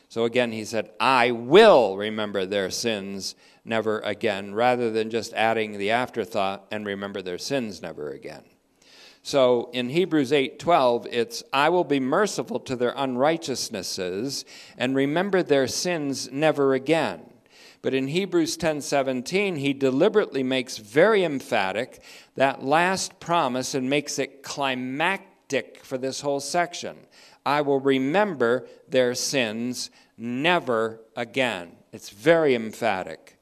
So 0.10 0.26
again, 0.26 0.52
he 0.52 0.66
said, 0.66 0.92
I 1.00 1.32
will 1.32 1.98
remember 1.98 2.46
their 2.46 2.70
sins 2.70 3.36
never 3.66 4.00
again, 4.02 4.54
rather 4.54 4.92
than 4.92 5.10
just 5.10 5.34
adding 5.34 5.78
the 5.78 5.92
afterthought 5.92 6.68
and 6.70 6.86
remember 6.86 7.22
their 7.22 7.38
sins 7.38 7.82
never 7.82 8.12
again. 8.12 8.44
So 9.24 9.70
in 9.72 9.90
Hebrews 9.90 10.32
8:12 10.32 11.08
it's 11.10 11.44
I 11.54 11.70
will 11.70 11.86
be 11.86 12.02
merciful 12.02 12.60
to 12.60 12.76
their 12.76 12.94
unrighteousnesses 12.96 14.44
and 14.78 14.96
remember 14.96 15.42
their 15.42 15.68
sins 15.68 16.30
never 16.32 16.74
again. 16.74 17.33
But 17.84 17.94
in 17.94 18.08
Hebrews 18.08 18.58
10:17 18.58 19.58
he 19.58 19.74
deliberately 19.74 20.42
makes 20.42 20.78
very 20.78 21.24
emphatic 21.24 22.02
that 22.36 22.64
last 22.64 23.20
promise 23.20 23.76
and 23.76 23.90
makes 23.90 24.18
it 24.18 24.42
climactic 24.42 25.82
for 25.84 26.00
this 26.00 26.22
whole 26.22 26.40
section. 26.40 26.96
I 27.46 27.62
will 27.62 27.82
remember 27.82 28.68
their 28.88 29.14
sins 29.14 29.92
never 30.18 31.02
again. 31.16 31.74
It's 31.92 32.10
very 32.10 32.56
emphatic. 32.56 33.33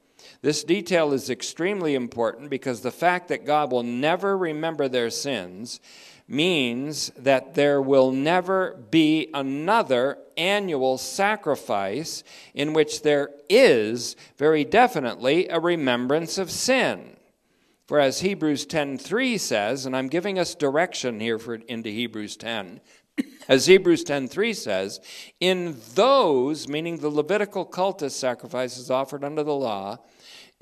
This 0.42 0.64
detail 0.64 1.12
is 1.12 1.30
extremely 1.30 1.94
important 1.94 2.50
because 2.50 2.80
the 2.80 2.90
fact 2.90 3.28
that 3.28 3.46
God 3.46 3.70
will 3.70 3.84
never 3.84 4.36
remember 4.36 4.88
their 4.88 5.08
sins 5.08 5.80
means 6.26 7.12
that 7.16 7.54
there 7.54 7.80
will 7.80 8.10
never 8.10 8.74
be 8.90 9.28
another 9.34 10.18
annual 10.36 10.98
sacrifice 10.98 12.24
in 12.54 12.72
which 12.72 13.02
there 13.02 13.30
is 13.48 14.16
very 14.36 14.64
definitely 14.64 15.48
a 15.48 15.60
remembrance 15.60 16.38
of 16.38 16.50
sin. 16.50 17.16
For 17.86 18.00
as 18.00 18.20
Hebrews 18.20 18.66
10:3 18.66 19.38
says, 19.38 19.86
and 19.86 19.96
I'm 19.96 20.08
giving 20.08 20.38
us 20.38 20.54
direction 20.54 21.20
here 21.20 21.38
for 21.38 21.54
into 21.54 21.90
Hebrews 21.90 22.36
10, 22.36 22.80
as 23.48 23.66
Hebrews 23.66 24.04
10:3 24.04 24.56
says, 24.56 25.00
in 25.38 25.76
those, 25.94 26.66
meaning 26.66 26.98
the 26.98 27.10
Levitical 27.10 27.64
cultus 27.64 28.16
sacrifices 28.16 28.90
offered 28.90 29.22
under 29.22 29.42
the 29.44 29.54
law, 29.54 29.98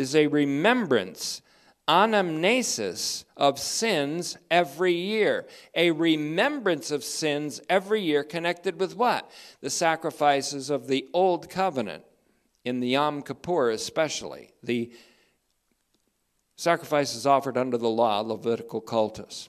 is 0.00 0.16
a 0.16 0.26
remembrance, 0.26 1.42
anamnesis 1.86 3.24
of 3.36 3.58
sins 3.58 4.36
every 4.50 4.94
year. 4.94 5.46
A 5.74 5.90
remembrance 5.90 6.90
of 6.90 7.04
sins 7.04 7.60
every 7.68 8.02
year 8.02 8.24
connected 8.24 8.80
with 8.80 8.96
what? 8.96 9.30
The 9.60 9.70
sacrifices 9.70 10.70
of 10.70 10.86
the 10.88 11.08
old 11.12 11.50
covenant, 11.50 12.04
in 12.64 12.80
the 12.80 12.88
Yom 12.88 13.22
Kippur 13.22 13.70
especially, 13.70 14.50
the 14.62 14.92
sacrifices 16.56 17.26
offered 17.26 17.56
under 17.56 17.78
the 17.78 17.88
law, 17.88 18.20
Levitical 18.20 18.80
cultus. 18.80 19.48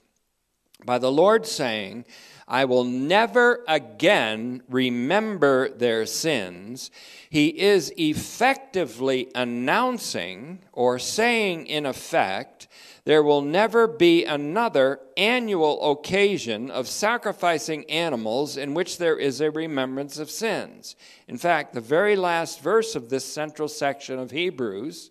By 0.84 0.98
the 0.98 1.12
Lord 1.12 1.46
saying, 1.46 2.06
I 2.52 2.66
will 2.66 2.84
never 2.84 3.64
again 3.66 4.62
remember 4.68 5.70
their 5.70 6.04
sins. 6.04 6.90
He 7.30 7.48
is 7.48 7.90
effectively 7.96 9.30
announcing 9.34 10.58
or 10.70 10.98
saying, 10.98 11.66
in 11.66 11.86
effect, 11.86 12.68
there 13.06 13.22
will 13.22 13.40
never 13.40 13.86
be 13.88 14.26
another 14.26 15.00
annual 15.16 15.92
occasion 15.92 16.70
of 16.70 16.88
sacrificing 16.88 17.90
animals 17.90 18.58
in 18.58 18.74
which 18.74 18.98
there 18.98 19.16
is 19.16 19.40
a 19.40 19.50
remembrance 19.50 20.18
of 20.18 20.30
sins. 20.30 20.94
In 21.26 21.38
fact, 21.38 21.72
the 21.72 21.80
very 21.80 22.16
last 22.16 22.60
verse 22.60 22.94
of 22.94 23.08
this 23.08 23.24
central 23.24 23.66
section 23.66 24.18
of 24.18 24.30
Hebrews, 24.30 25.10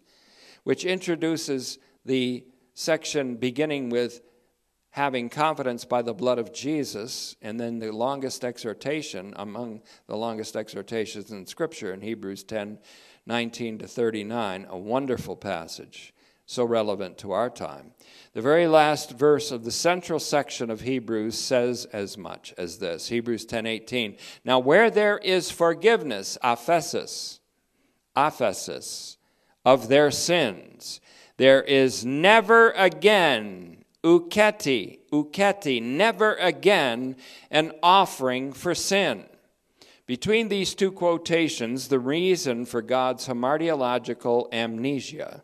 which 0.64 0.86
introduces 0.86 1.80
the 2.06 2.46
section 2.76 3.38
beginning 3.38 3.90
with 3.90 4.22
having 4.92 5.30
confidence 5.30 5.86
by 5.86 6.02
the 6.02 6.14
blood 6.14 6.38
of 6.38 6.54
Jesus, 6.54 7.36
and 7.42 7.60
then 7.60 7.80
the 7.80 7.92
longest 7.92 8.44
exhortation 8.44 9.34
among 9.38 9.82
the 10.08 10.18
longest 10.18 10.56
exhortations 10.56 11.32
in 11.32 11.46
Scripture 11.46 11.94
in 11.94 12.02
Hebrews 12.02 12.44
10 12.44 12.78
19 13.28 13.78
to 13.78 13.88
39, 13.88 14.66
a 14.68 14.78
wonderful 14.78 15.36
passage, 15.36 16.12
so 16.48 16.66
relevant 16.66 17.20
to 17.20 17.32
our 17.32 17.52
time. 17.52 17.92
The 18.34 18.42
very 18.42 18.68
last 18.68 19.12
verse 19.12 19.52
of 19.52 19.64
the 19.64 19.72
central 19.72 20.20
section 20.20 20.72
of 20.72 20.82
Hebrews 20.82 21.38
says 21.38 21.86
as 21.94 22.18
much 22.18 22.52
as 22.58 22.80
this 22.80 23.10
Hebrews 23.10 23.46
10 23.46 23.68
18. 23.68 24.18
Now, 24.44 24.58
where 24.60 24.90
there 24.90 25.20
is 25.20 25.52
forgiveness, 25.52 26.38
aphesis, 26.44 27.40
aphesis, 28.18 29.18
of 29.64 29.88
their 29.88 30.10
sins, 30.10 31.00
there 31.38 31.62
is 31.62 32.04
never 32.04 32.72
again 32.72 33.81
uketi, 34.04 35.00
uketi, 35.12 35.82
never 35.82 36.36
again 36.36 37.16
an 37.50 37.72
offering 37.84 38.54
for 38.54 38.74
sin. 38.74 39.26
Between 40.06 40.50
these 40.50 40.76
two 40.76 40.92
quotations, 40.92 41.88
the 41.88 42.00
reason 42.00 42.66
for 42.66 42.82
God's 42.82 43.28
hamartiological 43.28 44.52
amnesia 44.52 45.44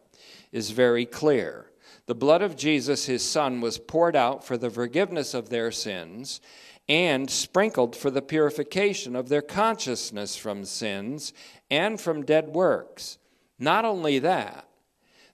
is 0.51 0.71
very 0.71 1.05
clear. 1.05 1.71
The 2.07 2.15
blood 2.15 2.41
of 2.41 2.55
Jesus, 2.55 3.05
his 3.05 3.23
son, 3.23 3.61
was 3.61 3.77
poured 3.77 4.15
out 4.15 4.43
for 4.43 4.57
the 4.57 4.69
forgiveness 4.69 5.33
of 5.33 5.49
their 5.49 5.71
sins 5.71 6.41
and 6.89 7.29
sprinkled 7.29 7.95
for 7.95 8.09
the 8.09 8.21
purification 8.21 9.15
of 9.15 9.29
their 9.29 9.41
consciousness 9.41 10.35
from 10.35 10.63
sins 10.63 11.33
and 11.69 11.99
from 11.99 12.25
dead 12.25 12.47
works. 12.49 13.17
Not 13.59 13.85
only 13.85 14.19
that, 14.19 14.66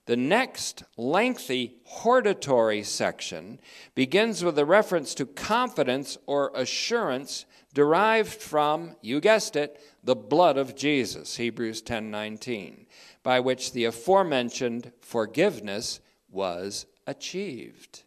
the 0.06 0.16
next 0.16 0.82
lengthy 0.96 1.76
hortatory 1.84 2.82
section 2.82 3.58
begins 3.94 4.44
with 4.44 4.58
a 4.58 4.64
reference 4.64 5.14
to 5.14 5.26
confidence 5.26 6.18
or 6.26 6.50
assurance 6.54 7.46
derived 7.72 8.32
from, 8.32 8.96
you 9.00 9.20
guessed 9.20 9.56
it, 9.56 9.80
the 10.02 10.14
blood 10.14 10.56
of 10.56 10.76
Jesus, 10.76 11.36
Hebrews 11.36 11.82
10:19, 11.82 12.86
by 13.22 13.40
which 13.40 13.72
the 13.72 13.84
aforementioned 13.84 14.92
forgiveness 15.00 16.00
was 16.30 16.86
achieved. 17.06 18.02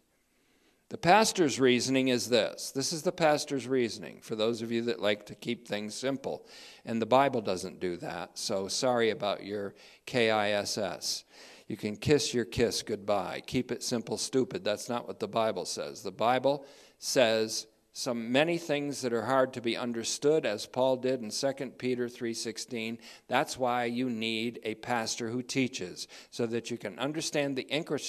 The 0.90 0.98
pastor's 0.98 1.60
reasoning 1.60 2.08
is 2.08 2.30
this. 2.30 2.70
This 2.70 2.94
is 2.94 3.02
the 3.02 3.12
pastor's 3.12 3.68
reasoning 3.68 4.20
for 4.22 4.34
those 4.34 4.62
of 4.62 4.72
you 4.72 4.80
that 4.82 5.02
like 5.02 5.26
to 5.26 5.34
keep 5.34 5.68
things 5.68 5.94
simple. 5.94 6.46
And 6.86 7.02
the 7.02 7.06
Bible 7.06 7.42
doesn't 7.42 7.78
do 7.78 7.98
that, 7.98 8.38
so 8.38 8.68
sorry 8.68 9.10
about 9.10 9.44
your 9.44 9.74
KISS. 10.06 11.24
You 11.68 11.76
can 11.76 11.96
kiss 11.96 12.32
your 12.32 12.46
kiss 12.46 12.82
goodbye. 12.82 13.42
Keep 13.46 13.70
it 13.70 13.82
simple, 13.82 14.16
stupid. 14.16 14.64
That's 14.64 14.88
not 14.88 15.06
what 15.06 15.20
the 15.20 15.28
Bible 15.28 15.66
says. 15.66 16.02
The 16.02 16.10
Bible 16.10 16.64
says 16.98 17.66
some 17.98 18.30
many 18.30 18.58
things 18.58 19.02
that 19.02 19.12
are 19.12 19.24
hard 19.24 19.52
to 19.52 19.60
be 19.60 19.76
understood 19.76 20.46
as 20.46 20.66
Paul 20.66 20.98
did 20.98 21.20
in 21.20 21.30
2 21.30 21.78
Peter 21.78 22.08
3:16 22.08 22.98
that's 23.26 23.58
why 23.58 23.86
you 23.86 24.08
need 24.08 24.60
a 24.62 24.76
pastor 24.76 25.30
who 25.30 25.42
teaches 25.42 26.06
so 26.30 26.46
that 26.46 26.70
you 26.70 26.78
can 26.78 26.96
understand 26.98 27.56
the 27.56 27.66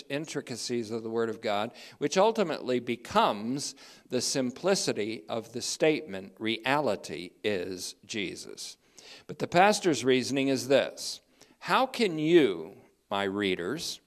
intricacies 0.09 0.91
of 0.91 1.01
the 1.01 1.09
word 1.09 1.29
of 1.29 1.41
God 1.41 1.71
which 1.97 2.19
ultimately 2.19 2.79
becomes 2.79 3.73
the 4.09 4.21
simplicity 4.21 5.23
of 5.27 5.53
the 5.53 5.61
statement 5.61 6.33
reality 6.37 7.31
is 7.43 7.95
Jesus 8.05 8.77
but 9.25 9.39
the 9.39 9.47
pastor's 9.47 10.05
reasoning 10.05 10.49
is 10.49 10.67
this 10.67 11.19
how 11.57 11.87
can 11.87 12.19
you 12.19 12.75
my 13.09 13.23
readers, 13.23 13.99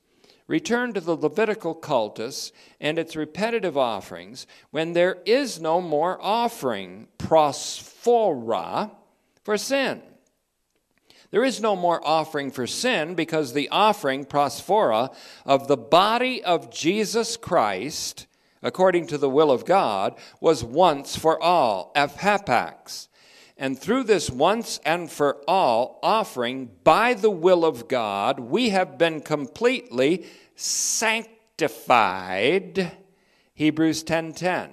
return 0.46 0.92
to 0.92 1.00
the 1.00 1.16
Levitical 1.16 1.74
cultus 1.74 2.52
and 2.80 2.98
its 2.98 3.16
repetitive 3.16 3.76
offerings 3.76 4.46
when 4.70 4.92
there 4.92 5.18
is 5.24 5.60
no 5.60 5.80
more 5.80 6.18
offering, 6.20 7.08
prosphora, 7.18 8.90
for 9.42 9.56
sin. 9.56 10.02
There 11.30 11.44
is 11.44 11.60
no 11.62 11.74
more 11.74 12.06
offering 12.06 12.50
for 12.50 12.66
sin 12.66 13.14
because 13.14 13.52
the 13.52 13.70
offering, 13.70 14.26
prosphora, 14.26 15.14
of 15.46 15.66
the 15.66 15.78
body 15.78 16.44
of 16.44 16.70
Jesus 16.70 17.38
Christ, 17.38 18.26
according 18.62 19.06
to 19.08 19.18
the 19.18 19.30
will 19.30 19.50
of 19.50 19.64
God, 19.64 20.14
was 20.40 20.62
once 20.62 21.16
for 21.16 21.42
all, 21.42 21.90
ephapax, 21.96 23.08
and 23.62 23.78
through 23.78 24.02
this 24.02 24.28
once 24.28 24.78
and 24.84 25.08
for 25.08 25.38
all 25.46 26.00
offering 26.02 26.68
by 26.82 27.14
the 27.14 27.30
will 27.30 27.64
of 27.64 27.86
God, 27.86 28.40
we 28.40 28.70
have 28.70 28.98
been 28.98 29.20
completely 29.20 30.26
sanctified. 30.56 32.90
Hebrews 33.54 34.02
10:10. 34.02 34.70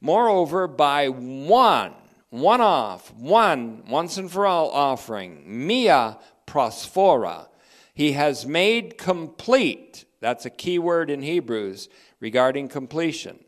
Moreover, 0.00 0.66
by 0.66 1.10
one, 1.10 1.92
one 2.30 2.62
off, 2.62 3.12
one 3.12 3.84
once 3.86 4.16
and 4.16 4.32
for 4.32 4.46
all 4.46 4.70
offering, 4.70 5.42
mia 5.44 6.16
prosphora, 6.46 7.48
he 7.92 8.12
has 8.12 8.46
made 8.46 8.96
complete 8.96 10.06
That's 10.20 10.46
a 10.46 10.50
key 10.50 10.78
word 10.78 11.10
in 11.10 11.20
Hebrews 11.20 11.90
regarding 12.20 12.68
completion. 12.68 13.44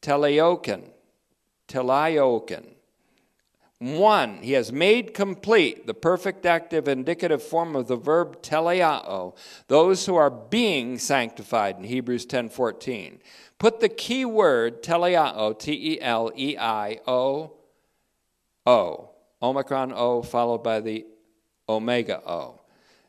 Teleoken. 0.00 0.92
Teleoken. 1.66 2.77
One, 3.80 4.38
he 4.42 4.52
has 4.52 4.72
made 4.72 5.14
complete 5.14 5.86
the 5.86 5.94
perfect 5.94 6.44
active 6.44 6.88
indicative 6.88 7.42
form 7.42 7.76
of 7.76 7.86
the 7.86 7.96
verb 7.96 8.42
teleao, 8.42 9.36
those 9.68 10.06
who 10.06 10.16
are 10.16 10.30
being 10.30 10.98
sanctified 10.98 11.78
in 11.78 11.84
Hebrews 11.84 12.26
10:14. 12.26 13.20
Put 13.58 13.78
the 13.78 13.88
key 13.88 14.24
word 14.24 14.82
teleao, 14.82 15.56
T 15.56 15.92
E 15.94 16.00
L 16.00 16.32
E 16.36 16.56
I 16.58 17.00
O 17.06 17.52
O, 18.66 19.10
Omicron 19.40 19.92
O 19.92 20.22
followed 20.22 20.64
by 20.64 20.80
the 20.80 21.06
omega 21.68 22.20
O. 22.28 22.60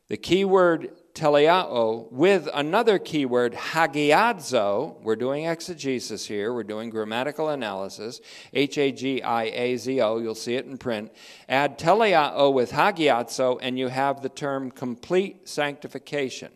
The 0.07 0.17
key 0.17 0.45
word 0.45 0.91
teleao 1.19 2.09
with 2.11 2.47
another 2.53 2.97
keyword 2.97 3.53
hagiadzo. 3.53 5.01
We're 5.01 5.17
doing 5.17 5.47
exegesis 5.47 6.25
here. 6.25 6.53
We're 6.53 6.63
doing 6.63 6.89
grammatical 6.89 7.49
analysis. 7.49 8.21
H 8.53 8.77
A 8.77 8.91
G 8.93 9.21
I 9.21 9.43
A 9.43 9.75
Z 9.75 9.99
O. 9.99 10.19
You'll 10.19 10.33
see 10.33 10.55
it 10.55 10.65
in 10.65 10.77
print. 10.77 11.11
Add 11.49 11.77
teleao 11.77 12.53
with 12.53 12.71
hagiadzo, 12.71 13.59
and 13.61 13.77
you 13.77 13.89
have 13.89 14.21
the 14.21 14.29
term 14.29 14.71
complete 14.71 15.49
sanctification. 15.49 16.53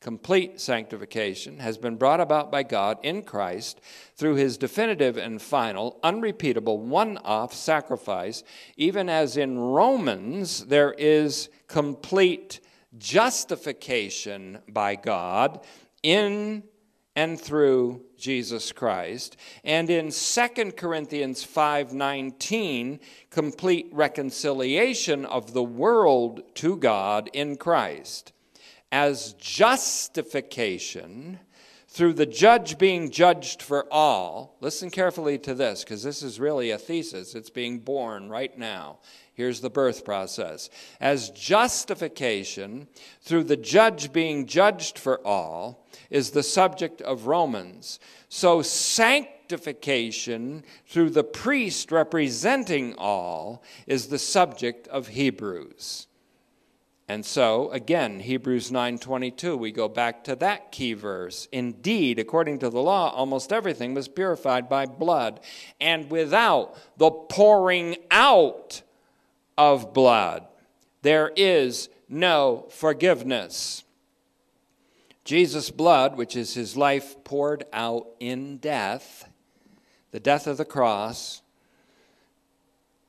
Complete 0.00 0.60
sanctification 0.60 1.58
has 1.58 1.78
been 1.78 1.96
brought 1.96 2.20
about 2.20 2.50
by 2.50 2.62
God 2.62 2.98
in 3.02 3.22
Christ 3.22 3.80
through 4.16 4.36
his 4.36 4.56
definitive 4.56 5.18
and 5.18 5.40
final, 5.40 6.00
unrepeatable, 6.02 6.78
one 6.78 7.18
off 7.18 7.52
sacrifice, 7.54 8.42
even 8.76 9.08
as 9.08 9.36
in 9.36 9.58
Romans 9.58 10.64
there 10.66 10.94
is 10.98 11.50
complete 11.68 12.60
justification 12.98 14.58
by 14.68 14.96
God 14.96 15.64
in 16.02 16.64
and 17.16 17.40
through 17.40 18.02
Jesus 18.16 18.72
Christ. 18.72 19.36
And 19.64 19.90
in 19.90 20.10
2 20.10 20.76
Corinthians 20.76 21.44
5:19, 21.44 23.00
complete 23.30 23.88
reconciliation 23.92 25.24
of 25.26 25.52
the 25.52 25.62
world 25.62 26.42
to 26.56 26.76
God 26.76 27.30
in 27.32 27.56
Christ. 27.56 28.32
As 28.92 29.34
justification 29.34 31.40
through 31.88 32.12
the 32.12 32.26
judge 32.26 32.78
being 32.78 33.10
judged 33.10 33.60
for 33.60 33.92
all. 33.92 34.56
Listen 34.60 34.90
carefully 34.90 35.38
to 35.38 35.54
this 35.54 35.82
because 35.82 36.04
this 36.04 36.22
is 36.22 36.38
really 36.38 36.70
a 36.70 36.78
thesis. 36.78 37.34
It's 37.34 37.50
being 37.50 37.80
born 37.80 38.28
right 38.28 38.56
now 38.56 39.00
Here's 39.40 39.62
the 39.62 39.70
birth 39.70 40.04
process. 40.04 40.68
As 41.00 41.30
justification 41.30 42.88
through 43.22 43.44
the 43.44 43.56
judge 43.56 44.12
being 44.12 44.44
judged 44.44 44.98
for 44.98 45.26
all 45.26 45.86
is 46.10 46.32
the 46.32 46.42
subject 46.42 47.00
of 47.00 47.26
Romans. 47.26 47.98
So 48.28 48.60
sanctification 48.60 50.62
through 50.86 51.08
the 51.08 51.24
priest 51.24 51.90
representing 51.90 52.94
all 52.98 53.62
is 53.86 54.08
the 54.08 54.18
subject 54.18 54.86
of 54.88 55.08
Hebrews. 55.08 56.06
And 57.08 57.24
so 57.24 57.70
again 57.70 58.20
Hebrews 58.20 58.70
9:22 58.70 59.56
we 59.56 59.72
go 59.72 59.88
back 59.88 60.22
to 60.24 60.36
that 60.36 60.70
key 60.70 60.92
verse. 60.92 61.48
Indeed, 61.50 62.18
according 62.18 62.58
to 62.58 62.68
the 62.68 62.82
law, 62.82 63.10
almost 63.14 63.54
everything 63.54 63.94
was 63.94 64.06
purified 64.06 64.68
by 64.68 64.84
blood, 64.84 65.40
and 65.80 66.10
without 66.10 66.76
the 66.98 67.10
pouring 67.10 67.96
out 68.10 68.82
of 69.60 69.92
blood. 69.92 70.46
There 71.02 71.32
is 71.36 71.90
no 72.08 72.66
forgiveness. 72.70 73.84
Jesus' 75.22 75.68
blood, 75.70 76.16
which 76.16 76.34
is 76.34 76.54
his 76.54 76.78
life 76.78 77.22
poured 77.24 77.64
out 77.70 78.06
in 78.20 78.56
death, 78.56 79.28
the 80.12 80.18
death 80.18 80.46
of 80.46 80.56
the 80.56 80.64
cross, 80.64 81.42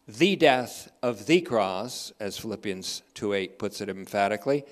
the 0.06 0.36
death 0.36 0.92
of 1.02 1.26
the 1.26 1.40
cross, 1.40 2.12
as 2.20 2.38
Philippians 2.38 3.02
2 3.14 3.32
8 3.32 3.58
puts 3.58 3.80
it 3.80 3.88
emphatically, 3.88 4.66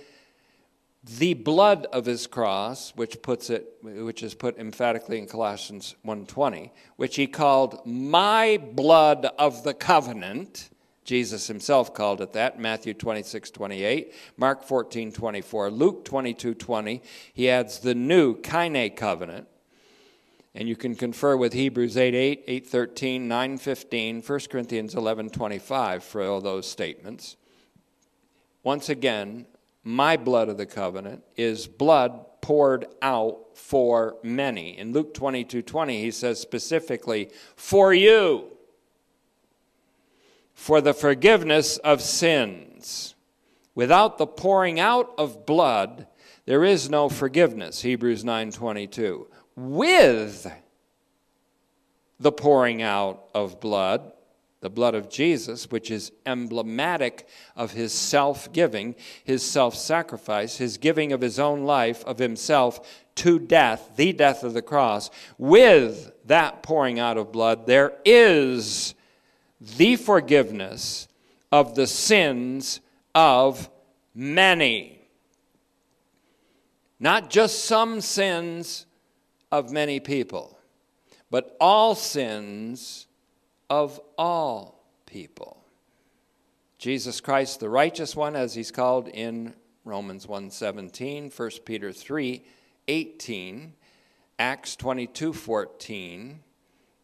the 1.01 1.33
blood 1.33 1.85
of 1.93 2.05
his 2.05 2.27
cross, 2.27 2.91
which 2.97 3.21
puts 3.21 3.49
it, 3.49 3.77
which 3.81 4.21
is 4.21 4.33
put 4.33 4.57
emphatically 4.57 5.17
in 5.17 5.27
Colossians 5.27 5.95
1:20, 6.05 6.71
which 6.97 7.15
he 7.15 7.25
called 7.25 7.79
my 7.85 8.57
blood 8.57 9.27
of 9.37 9.63
the 9.63 9.73
covenant, 9.73 10.69
Jesus 11.03 11.47
himself 11.47 11.93
called 11.93 12.21
it 12.21 12.33
that, 12.33 12.59
Matthew 12.59 12.93
26, 12.93 13.49
28, 13.51 14.13
Mark 14.37 14.63
14, 14.63 15.11
24, 15.11 15.71
Luke 15.71 16.05
22, 16.05 16.53
20. 16.53 17.01
He 17.33 17.49
adds 17.49 17.79
the 17.79 17.95
new 17.95 18.35
Kaine 18.35 18.95
covenant. 18.95 19.47
And 20.55 20.67
you 20.67 20.75
can 20.75 20.95
confer 20.95 21.37
with 21.37 21.53
Hebrews 21.53 21.95
8, 21.95 22.13
8, 22.13 22.43
8, 22.47 22.67
13, 22.67 23.27
9, 23.27 23.57
15, 23.57 24.21
1 24.21 24.39
Corinthians 24.51 24.95
11, 24.95 25.29
25 25.29 26.03
for 26.03 26.23
all 26.23 26.41
those 26.41 26.69
statements. 26.69 27.37
Once 28.63 28.89
again, 28.89 29.45
my 29.83 30.17
blood 30.17 30.49
of 30.49 30.57
the 30.57 30.65
covenant 30.65 31.23
is 31.37 31.65
blood 31.67 32.25
poured 32.41 32.87
out 33.01 33.57
for 33.57 34.17
many. 34.23 34.77
In 34.77 34.91
Luke 34.91 35.13
22, 35.13 35.61
20, 35.61 36.01
he 36.01 36.11
says 36.11 36.39
specifically, 36.39 37.31
for 37.55 37.93
you 37.93 38.58
for 40.59 40.81
the 40.81 40.93
forgiveness 40.93 41.77
of 41.77 42.01
sins. 42.01 43.15
Without 43.75 44.17
the 44.17 44.27
pouring 44.27 44.77
out 44.77 45.09
of 45.17 45.45
blood, 45.45 46.05
there 46.45 46.65
is 46.65 46.89
no 46.89 47.07
forgiveness. 47.07 47.81
Hebrews 47.81 48.25
9:22. 48.25 49.29
With 49.55 50.51
the 52.19 52.33
pouring 52.33 52.81
out 52.81 53.29
of 53.33 53.61
blood, 53.61 54.11
the 54.59 54.69
blood 54.69 54.95
of 54.95 55.09
Jesus, 55.09 55.71
which 55.71 55.89
is 55.89 56.11
emblematic 56.25 57.25
of 57.55 57.71
his 57.71 57.93
self 57.93 58.51
giving, 58.51 58.95
his 59.23 59.41
self 59.41 59.75
sacrifice, 59.75 60.57
his 60.57 60.77
giving 60.77 61.13
of 61.13 61.21
his 61.21 61.39
own 61.39 61.63
life, 61.63 62.03
of 62.03 62.19
himself 62.19 63.05
to 63.15 63.39
death, 63.39 63.91
the 63.95 64.11
death 64.11 64.43
of 64.43 64.53
the 64.53 64.61
cross, 64.61 65.09
with 65.37 66.11
that 66.25 66.61
pouring 66.63 66.99
out 66.99 67.17
of 67.17 67.31
blood, 67.31 67.65
there 67.65 67.93
is 68.03 68.93
the 69.59 69.95
forgiveness 69.95 71.07
of 71.51 71.75
the 71.75 71.87
sins 71.87 72.79
of 73.13 73.69
many. 74.13 75.07
Not 76.99 77.29
just 77.29 77.65
some 77.65 78.01
sins 78.01 78.85
of 79.51 79.71
many 79.71 79.99
people, 79.99 80.59
but 81.31 81.55
all 81.59 81.95
sins 81.95 83.07
of 83.69 83.99
all 84.17 84.83
people. 85.05 85.63
Jesus 86.77 87.19
Christ, 87.19 87.59
the 87.59 87.69
righteous 87.69 88.15
one, 88.15 88.35
as 88.35 88.53
he's 88.55 88.71
called 88.71 89.07
in 89.09 89.53
Romans 89.83 90.27
1:17, 90.27 91.29
1 91.29 91.65
Peter 91.65 91.91
3:18, 91.91 93.73
Acts 94.37 94.75
22:14, 94.75 96.43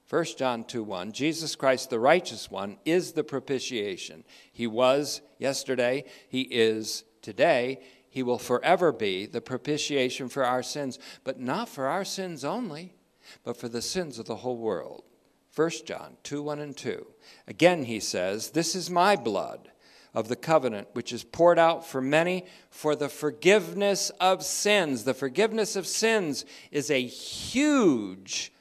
1 0.09 0.23
John 0.37 0.63
2 0.63 0.83
1, 0.83 1.11
Jesus 1.13 1.55
Christ, 1.55 1.89
the 1.89 1.99
righteous 1.99 2.51
one, 2.51 2.77
is 2.85 3.13
the 3.13 3.23
propitiation. 3.23 4.23
He 4.51 4.67
was 4.67 5.21
yesterday, 5.39 6.05
He 6.29 6.41
is 6.41 7.03
today, 7.23 7.79
He 8.09 8.21
will 8.21 8.37
forever 8.37 8.91
be 8.91 9.25
the 9.25 9.41
propitiation 9.41 10.29
for 10.29 10.45
our 10.45 10.61
sins, 10.61 10.99
but 11.23 11.39
not 11.39 11.69
for 11.69 11.87
our 11.87 12.05
sins 12.05 12.45
only, 12.45 12.93
but 13.43 13.57
for 13.57 13.67
the 13.67 13.81
sins 13.81 14.19
of 14.19 14.25
the 14.25 14.37
whole 14.37 14.57
world. 14.57 15.03
1 15.55 15.69
John 15.85 16.17
2 16.21 16.43
1 16.43 16.59
and 16.59 16.77
2. 16.77 17.07
Again, 17.47 17.85
He 17.85 17.99
says, 17.99 18.51
This 18.51 18.75
is 18.75 18.91
my 18.91 19.15
blood 19.15 19.71
of 20.13 20.27
the 20.27 20.35
covenant, 20.35 20.87
which 20.93 21.11
is 21.11 21.23
poured 21.23 21.57
out 21.57 21.85
for 21.85 21.99
many 21.99 22.45
for 22.69 22.95
the 22.95 23.09
forgiveness 23.09 24.11
of 24.21 24.43
sins. 24.43 25.03
The 25.03 25.15
forgiveness 25.15 25.75
of 25.75 25.87
sins 25.87 26.45
is 26.71 26.91
a 26.91 27.01
huge 27.01 28.51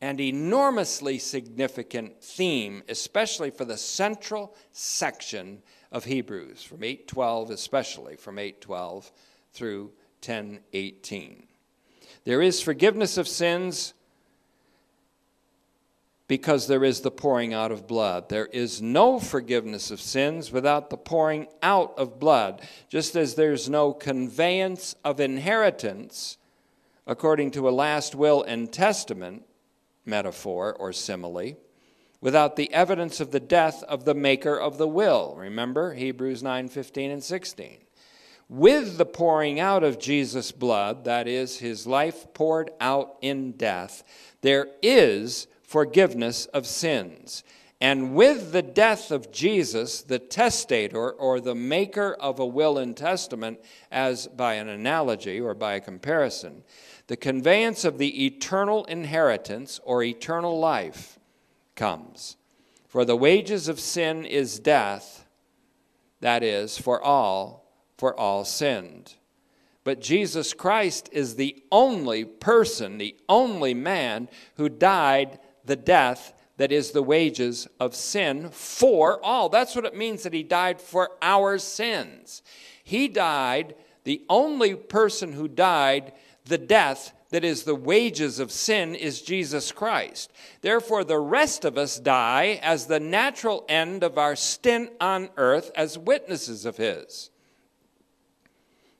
and 0.00 0.20
enormously 0.20 1.18
significant 1.18 2.22
theme, 2.22 2.82
especially 2.88 3.50
for 3.50 3.64
the 3.64 3.76
central 3.76 4.54
section 4.72 5.62
of 5.90 6.04
Hebrews, 6.04 6.62
from 6.62 6.84
812, 6.84 7.50
especially 7.50 8.16
from 8.16 8.38
812 8.38 9.10
through 9.52 9.92
1018. 10.24 11.46
There 12.24 12.42
is 12.42 12.60
forgiveness 12.60 13.16
of 13.16 13.28
sins 13.28 13.94
because 16.28 16.66
there 16.66 16.84
is 16.84 17.00
the 17.00 17.10
pouring 17.10 17.54
out 17.54 17.70
of 17.70 17.86
blood. 17.86 18.28
There 18.28 18.46
is 18.46 18.82
no 18.82 19.20
forgiveness 19.20 19.90
of 19.90 20.00
sins 20.00 20.50
without 20.50 20.90
the 20.90 20.96
pouring 20.96 21.46
out 21.62 21.94
of 21.96 22.18
blood, 22.18 22.62
just 22.88 23.14
as 23.14 23.34
there's 23.34 23.70
no 23.70 23.92
conveyance 23.92 24.96
of 25.04 25.20
inheritance 25.20 26.36
according 27.06 27.52
to 27.52 27.68
a 27.68 27.70
last 27.70 28.16
will 28.16 28.42
and 28.42 28.72
testament 28.72 29.45
metaphor 30.06 30.74
or 30.78 30.92
simile 30.92 31.56
without 32.20 32.56
the 32.56 32.72
evidence 32.72 33.20
of 33.20 33.30
the 33.30 33.40
death 33.40 33.82
of 33.84 34.04
the 34.04 34.14
maker 34.14 34.58
of 34.58 34.78
the 34.78 34.88
will. 34.88 35.34
Remember 35.36 35.94
Hebrews 35.94 36.42
9 36.42 36.68
15 36.68 37.10
and 37.10 37.22
16. 37.22 37.78
with 38.48 38.96
the 38.96 39.06
pouring 39.06 39.58
out 39.58 39.82
of 39.82 39.98
Jesus' 39.98 40.52
blood, 40.52 41.04
that 41.04 41.26
is, 41.26 41.58
his 41.58 41.86
life 41.86 42.32
poured 42.32 42.70
out 42.80 43.16
in 43.20 43.52
death, 43.52 44.04
there 44.40 44.68
is 44.82 45.48
forgiveness 45.62 46.46
of 46.46 46.66
sins. 46.66 47.42
And 47.80 48.14
with 48.14 48.52
the 48.52 48.62
death 48.62 49.10
of 49.10 49.30
Jesus, 49.30 50.00
the 50.00 50.18
testator 50.18 51.10
or 51.10 51.40
the 51.40 51.54
maker 51.54 52.14
of 52.14 52.38
a 52.38 52.46
will 52.46 52.78
and 52.78 52.96
testament, 52.96 53.60
as 53.90 54.28
by 54.28 54.54
an 54.54 54.68
analogy 54.68 55.40
or 55.40 55.54
by 55.54 55.74
a 55.74 55.80
comparison, 55.80 56.62
the 57.06 57.16
conveyance 57.16 57.84
of 57.84 57.98
the 57.98 58.26
eternal 58.26 58.84
inheritance 58.84 59.80
or 59.84 60.02
eternal 60.02 60.58
life 60.58 61.18
comes. 61.74 62.36
For 62.88 63.04
the 63.04 63.16
wages 63.16 63.68
of 63.68 63.78
sin 63.78 64.24
is 64.24 64.58
death, 64.58 65.26
that 66.20 66.42
is, 66.42 66.78
for 66.78 67.00
all, 67.02 67.70
for 67.96 68.18
all 68.18 68.44
sinned. 68.44 69.14
But 69.84 70.00
Jesus 70.00 70.52
Christ 70.52 71.08
is 71.12 71.36
the 71.36 71.62
only 71.70 72.24
person, 72.24 72.98
the 72.98 73.16
only 73.28 73.74
man 73.74 74.28
who 74.56 74.68
died 74.68 75.38
the 75.64 75.76
death 75.76 76.32
that 76.56 76.72
is 76.72 76.90
the 76.90 77.02
wages 77.02 77.68
of 77.78 77.94
sin 77.94 78.48
for 78.50 79.22
all. 79.24 79.48
That's 79.48 79.76
what 79.76 79.84
it 79.84 79.94
means 79.94 80.22
that 80.22 80.32
he 80.32 80.42
died 80.42 80.80
for 80.80 81.10
our 81.22 81.58
sins. 81.58 82.42
He 82.82 83.08
died, 83.08 83.74
the 84.04 84.22
only 84.28 84.74
person 84.74 85.32
who 85.32 85.48
died 85.48 86.12
the 86.46 86.58
death 86.58 87.12
that 87.30 87.44
is 87.44 87.64
the 87.64 87.74
wages 87.74 88.38
of 88.38 88.52
sin 88.52 88.94
is 88.94 89.20
Jesus 89.20 89.72
Christ. 89.72 90.32
Therefore, 90.60 91.04
the 91.04 91.18
rest 91.18 91.64
of 91.64 91.76
us 91.76 91.98
die 91.98 92.60
as 92.62 92.86
the 92.86 93.00
natural 93.00 93.64
end 93.68 94.02
of 94.02 94.16
our 94.16 94.36
stint 94.36 94.90
on 95.00 95.28
earth 95.36 95.70
as 95.74 95.98
witnesses 95.98 96.64
of 96.64 96.76
his. 96.76 97.30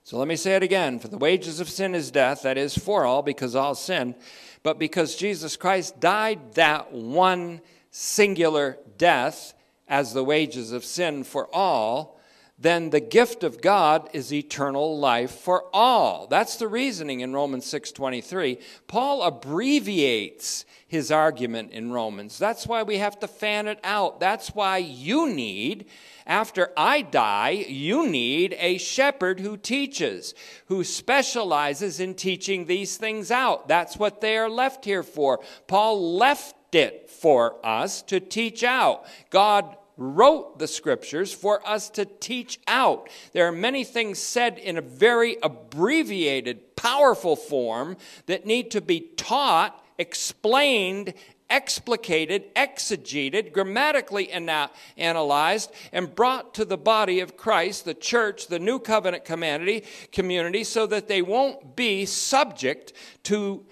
So 0.03 0.19
let 0.19 0.29
me 0.29 0.37
say 0.37 0.55
it 0.57 0.63
again. 0.63 0.99
For 0.99 1.09
the 1.09 1.19
wages 1.19 1.61
of 1.61 1.69
sin 1.69 1.95
is 1.95 2.11
death, 2.11 2.43
that 2.43 2.59
is, 2.59 2.77
for 2.77 3.05
all, 3.05 3.23
because 3.23 3.57
all 3.57 3.75
sin. 3.75 4.15
But 4.63 4.79
because 4.79 5.17
Jesus 5.17 5.57
Christ 5.57 6.01
died 6.01 6.55
that 6.55 6.93
one 6.93 7.61
singular 7.91 8.79
death 8.99 9.55
as 9.89 10.13
the 10.13 10.25
wages 10.25 10.73
of 10.73 10.85
sin 10.85 11.23
for 11.23 11.49
all, 11.55 12.16
then 12.59 12.91
the 12.91 13.01
gift 13.01 13.45
of 13.45 13.61
God 13.61 14.09
is 14.13 14.33
eternal 14.33 14.99
life 14.99 15.31
for 15.31 15.65
all. 15.75 16.27
That's 16.27 16.57
the 16.57 16.69
reasoning 16.69 17.21
in 17.21 17.35
Romans 17.35 17.67
6:23. 17.67 18.59
Paul 18.87 19.23
abbreviates 19.23 20.65
his 20.87 21.11
argument 21.11 21.73
in 21.73 21.93
Romans. 21.93 22.39
That's 22.39 22.67
why 22.67 22.83
we 22.83 22.99
have 22.99 23.19
to 23.21 23.29
fan 23.29 23.69
it 23.69 23.79
out. 23.85 24.21
That's 24.21 24.55
why 24.55 24.79
you 24.79 25.29
need 25.29 25.87
after 26.27 26.73
I 26.77 27.03
die, 27.03 27.67
you 27.69 28.09
need 28.09 28.57
a 28.59 28.79
shepherd 28.79 29.39
who 29.39 29.57
teaches, 29.57 30.35
who 30.67 30.83
specializes 30.83 32.01
in 32.01 32.15
teaching 32.15 32.65
these 32.65 32.97
things 32.97 33.31
out. 33.31 33.69
That's 33.69 33.97
what 33.97 34.21
they 34.21 34.37
are 34.37 34.51
left 34.51 34.85
here 34.85 35.05
for. 35.05 35.41
Paul 35.69 36.17
left 36.17 36.75
it 36.75 37.09
for 37.09 37.65
us 37.65 38.03
to 38.03 38.19
teach 38.19 38.65
out. 38.65 39.07
God 39.31 39.77
wrote 39.97 40.59
the 40.59 40.69
scriptures 40.69 41.33
for 41.33 41.67
us 41.67 41.89
to 41.91 42.05
teach 42.05 42.59
out. 42.67 43.09
There 43.33 43.47
are 43.47 43.53
many 43.53 43.85
things 43.85 44.19
said 44.19 44.59
in 44.59 44.77
a 44.77 44.83
very 44.83 45.37
abbreviated, 45.43 46.77
powerful 46.77 47.37
form 47.37 47.97
that 48.27 48.47
need 48.47 48.71
to 48.73 48.81
be 48.81 49.01
taught, 49.17 49.83
explained, 49.99 51.15
explicated, 51.49 52.53
exegeted, 52.55 53.53
grammatically 53.53 54.31
ana- 54.33 54.71
analyzed, 54.97 55.73
and 55.93 56.15
brought 56.15 56.55
to 56.55 56.65
the 56.65 56.77
body 56.77 57.21
of 57.21 57.37
Christ, 57.37 57.85
the 57.85 57.95
church, 57.95 58.49
the 58.49 58.59
new 58.59 58.79
covenant 58.79 59.25
community, 59.25 59.85
community, 60.13 60.65
so 60.65 60.87
that 60.87 61.09
they 61.09 61.23
won't 61.23 61.77
be 61.77 62.05
subject 62.05 62.93
to 63.25 63.65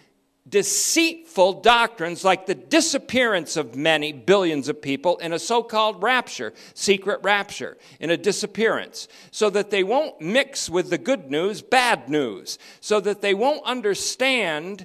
deceitful 0.49 1.63
doctrines 1.63 2.25
like 2.25 2.47
the 2.47 2.55
disappearance 2.55 3.57
of 3.57 3.75
many 3.75 4.13
billions 4.13 4.69
of 4.69 4.83
people 4.83 5.17
in 5.19 5.33
a 5.33 5.39
so 5.39 5.63
called 5.63 6.03
rapture, 6.03 6.53
secret 6.75 7.21
rapture, 7.23 7.79
in 7.99 8.11
a 8.11 8.17
disappearance, 8.17 9.09
so 9.31 9.49
that 9.49 9.71
they 9.71 9.83
won't 9.83 10.21
mix 10.21 10.69
with 10.69 10.91
the 10.91 10.99
good 10.99 11.31
news 11.31 11.63
bad 11.63 12.09
news, 12.09 12.59
so 12.81 13.01
that 13.01 13.23
they 13.23 13.33
won't 13.33 13.65
understand 13.65 14.85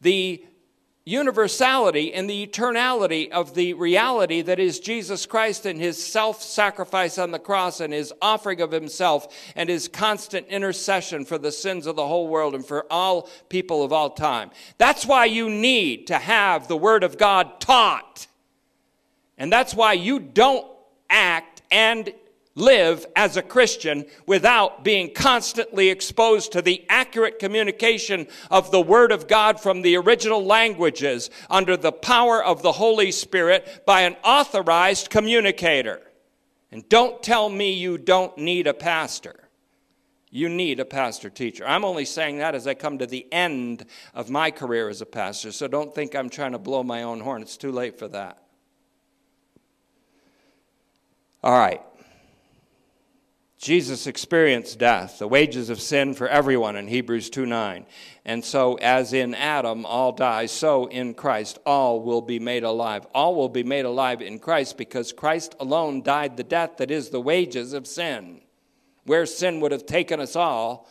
the 0.00 0.44
universality 1.06 2.12
and 2.12 2.28
the 2.28 2.46
eternality 2.46 3.30
of 3.30 3.54
the 3.54 3.72
reality 3.74 4.42
that 4.42 4.58
is 4.58 4.80
Jesus 4.80 5.24
Christ 5.24 5.64
and 5.64 5.80
his 5.80 6.04
self 6.04 6.42
sacrifice 6.42 7.16
on 7.16 7.30
the 7.30 7.38
cross 7.38 7.80
and 7.80 7.92
his 7.92 8.12
offering 8.20 8.60
of 8.60 8.72
himself 8.72 9.28
and 9.54 9.68
his 9.68 9.86
constant 9.86 10.48
intercession 10.48 11.24
for 11.24 11.38
the 11.38 11.52
sins 11.52 11.86
of 11.86 11.94
the 11.94 12.06
whole 12.06 12.26
world 12.26 12.56
and 12.56 12.66
for 12.66 12.84
all 12.92 13.30
people 13.48 13.84
of 13.84 13.92
all 13.92 14.10
time. 14.10 14.50
That's 14.78 15.06
why 15.06 15.26
you 15.26 15.48
need 15.48 16.08
to 16.08 16.18
have 16.18 16.66
the 16.66 16.76
Word 16.76 17.04
of 17.04 17.16
God 17.16 17.60
taught. 17.60 18.26
And 19.38 19.52
that's 19.52 19.74
why 19.74 19.92
you 19.92 20.18
don't 20.18 20.66
act 21.08 21.62
and 21.70 22.12
live 22.56 23.06
as 23.14 23.36
a 23.36 23.42
Christian 23.42 24.06
without 24.26 24.82
being 24.82 25.12
constantly 25.14 25.90
exposed 25.90 26.50
to 26.52 26.62
the 26.62 26.84
accurate 26.88 27.38
communication 27.38 28.26
of 28.50 28.72
the 28.72 28.80
Word 28.80 29.12
of 29.12 29.28
God 29.28 29.60
from 29.60 29.82
the 29.82 29.96
original 29.96 30.44
languages 30.44 31.30
under 31.48 31.76
the 31.76 31.92
power 31.92 32.42
of 32.42 32.62
the 32.62 32.72
Holy 32.72 33.12
Spirit 33.12 33.84
by 33.86 34.00
an 34.00 34.16
authorized 34.24 35.10
communicator. 35.10 36.00
And 36.72 36.88
don't 36.88 37.22
tell 37.22 37.48
me 37.48 37.72
you 37.72 37.98
don't 37.98 38.36
need 38.38 38.66
a 38.66 38.74
pastor. 38.74 39.48
You 40.30 40.48
need 40.48 40.80
a 40.80 40.84
pastor 40.84 41.30
teacher. 41.30 41.64
I'm 41.66 41.84
only 41.84 42.04
saying 42.04 42.38
that 42.38 42.54
as 42.54 42.66
I 42.66 42.74
come 42.74 42.98
to 42.98 43.06
the 43.06 43.26
end 43.32 43.86
of 44.14 44.28
my 44.28 44.50
career 44.50 44.88
as 44.88 45.00
a 45.00 45.06
pastor, 45.06 45.52
so 45.52 45.68
don't 45.68 45.94
think 45.94 46.14
I'm 46.14 46.28
trying 46.28 46.52
to 46.52 46.58
blow 46.58 46.82
my 46.82 47.04
own 47.04 47.20
horn. 47.20 47.42
It's 47.42 47.56
too 47.56 47.70
late 47.70 47.98
for 47.98 48.08
that. 48.08 48.42
All 51.44 51.56
right. 51.56 51.80
Jesus 53.66 54.06
experienced 54.06 54.78
death, 54.78 55.18
the 55.18 55.26
wages 55.26 55.70
of 55.70 55.80
sin 55.80 56.14
for 56.14 56.28
everyone 56.28 56.76
in 56.76 56.86
Hebrews 56.86 57.30
2 57.30 57.46
9. 57.46 57.84
And 58.24 58.44
so, 58.44 58.76
as 58.76 59.12
in 59.12 59.34
Adam 59.34 59.84
all 59.84 60.12
die, 60.12 60.46
so 60.46 60.86
in 60.86 61.14
Christ 61.14 61.58
all 61.66 62.00
will 62.00 62.20
be 62.20 62.38
made 62.38 62.62
alive. 62.62 63.08
All 63.12 63.34
will 63.34 63.48
be 63.48 63.64
made 63.64 63.84
alive 63.84 64.22
in 64.22 64.38
Christ 64.38 64.78
because 64.78 65.12
Christ 65.12 65.56
alone 65.58 66.02
died 66.02 66.36
the 66.36 66.44
death 66.44 66.76
that 66.76 66.92
is 66.92 67.08
the 67.08 67.20
wages 67.20 67.72
of 67.72 67.88
sin. 67.88 68.40
Where 69.04 69.26
sin 69.26 69.58
would 69.58 69.72
have 69.72 69.84
taken 69.84 70.20
us 70.20 70.36
all, 70.36 70.88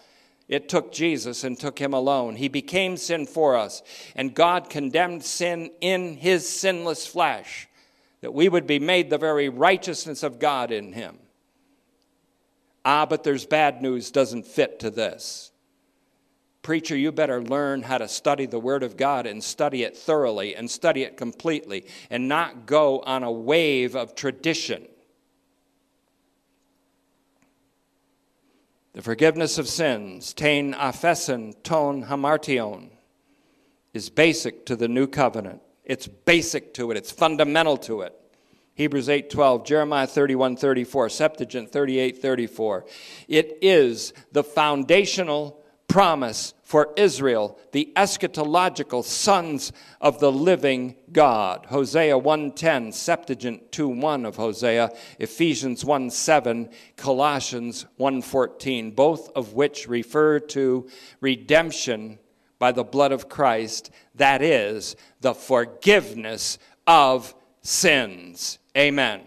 it 0.49 0.67
took 0.67 0.91
Jesus 0.91 1.45
and 1.45 1.57
took 1.57 1.80
him 1.80 1.93
alone. 1.93 2.36
He 2.36 2.49
became 2.49 2.97
sin 2.97 3.26
for 3.26 3.55
us, 3.55 3.84
and 4.17 4.36
God 4.36 4.69
condemned 4.69 5.23
sin 5.23 5.71
in 5.80 6.17
his 6.17 6.45
sinless 6.45 7.07
flesh, 7.07 7.69
that 8.19 8.34
we 8.34 8.49
would 8.49 8.67
be 8.67 8.80
made 8.80 9.09
the 9.09 9.17
very 9.17 9.47
righteousness 9.47 10.23
of 10.23 10.39
God 10.39 10.73
in 10.73 10.91
him. 10.91 11.19
Ah, 12.86 13.07
but 13.07 13.23
there's 13.23 13.47
bad 13.47 13.81
news 13.81 14.11
doesn't 14.11 14.45
fit 14.45 14.79
to 14.79 14.91
this. 14.91 15.51
Preacher, 16.61 16.95
you 16.95 17.11
better 17.11 17.43
learn 17.43 17.81
how 17.81 17.97
to 17.97 18.07
study 18.07 18.45
the 18.45 18.59
Word 18.59 18.83
of 18.83 18.95
God 18.95 19.25
and 19.25 19.43
study 19.43 19.83
it 19.83 19.97
thoroughly 19.97 20.55
and 20.55 20.69
study 20.69 21.01
it 21.01 21.17
completely 21.17 21.86
and 22.11 22.27
not 22.27 22.67
go 22.67 22.99
on 23.01 23.23
a 23.23 23.31
wave 23.31 23.95
of 23.95 24.15
tradition. 24.15 24.88
The 28.93 29.01
forgiveness 29.01 29.57
of 29.57 29.67
sins, 29.67 30.33
tein 30.33 30.73
aphesin 30.73 31.53
ton 31.63 32.05
hamartion, 32.05 32.91
is 33.93 34.09
basic 34.09 34.65
to 34.67 34.75
the 34.75 34.88
new 34.88 35.05
covenant. 35.05 35.61
It's 35.83 36.07
basic 36.07 36.73
to 36.75 36.91
it, 36.91 36.97
it's 36.97 37.11
fundamental 37.11 37.77
to 37.77 38.01
it. 38.01 38.19
Hebrews 38.76 39.07
8:12, 39.07 39.65
Jeremiah 39.65 40.05
31:34, 40.05 41.09
Septuagint 41.09 41.71
38:34. 41.71 42.84
It 43.30 43.57
is 43.61 44.13
the 44.34 44.43
foundational 44.43 45.61
promise 45.88 46.53
for 46.61 46.91
Israel, 46.97 47.57
the 47.71 47.93
eschatological 47.95 49.01
sons 49.01 49.71
of 50.01 50.19
the 50.19 50.32
living 50.32 50.95
God. 51.13 51.67
Hosea 51.69 52.17
1:10, 52.17 52.91
Septuagint 52.91 53.71
2:1 53.71 54.26
of 54.26 54.36
Hosea, 54.36 54.91
Ephesians 55.19 55.86
1:7, 55.86 56.69
Colossians 56.97 57.86
1:14, 57.97 58.91
both 58.91 59.30
of 59.38 59.53
which 59.53 59.88
refer 59.88 60.38
to 60.39 60.86
redemption 61.21 62.19
by 62.59 62.73
the 62.73 62.84
blood 62.84 63.13
of 63.13 63.30
Christ, 63.30 63.89
that 64.15 64.41
is 64.41 64.97
the 65.21 65.34
forgiveness 65.34 66.57
of 66.86 67.34
sins. 67.66 68.59
Amen. 68.78 69.22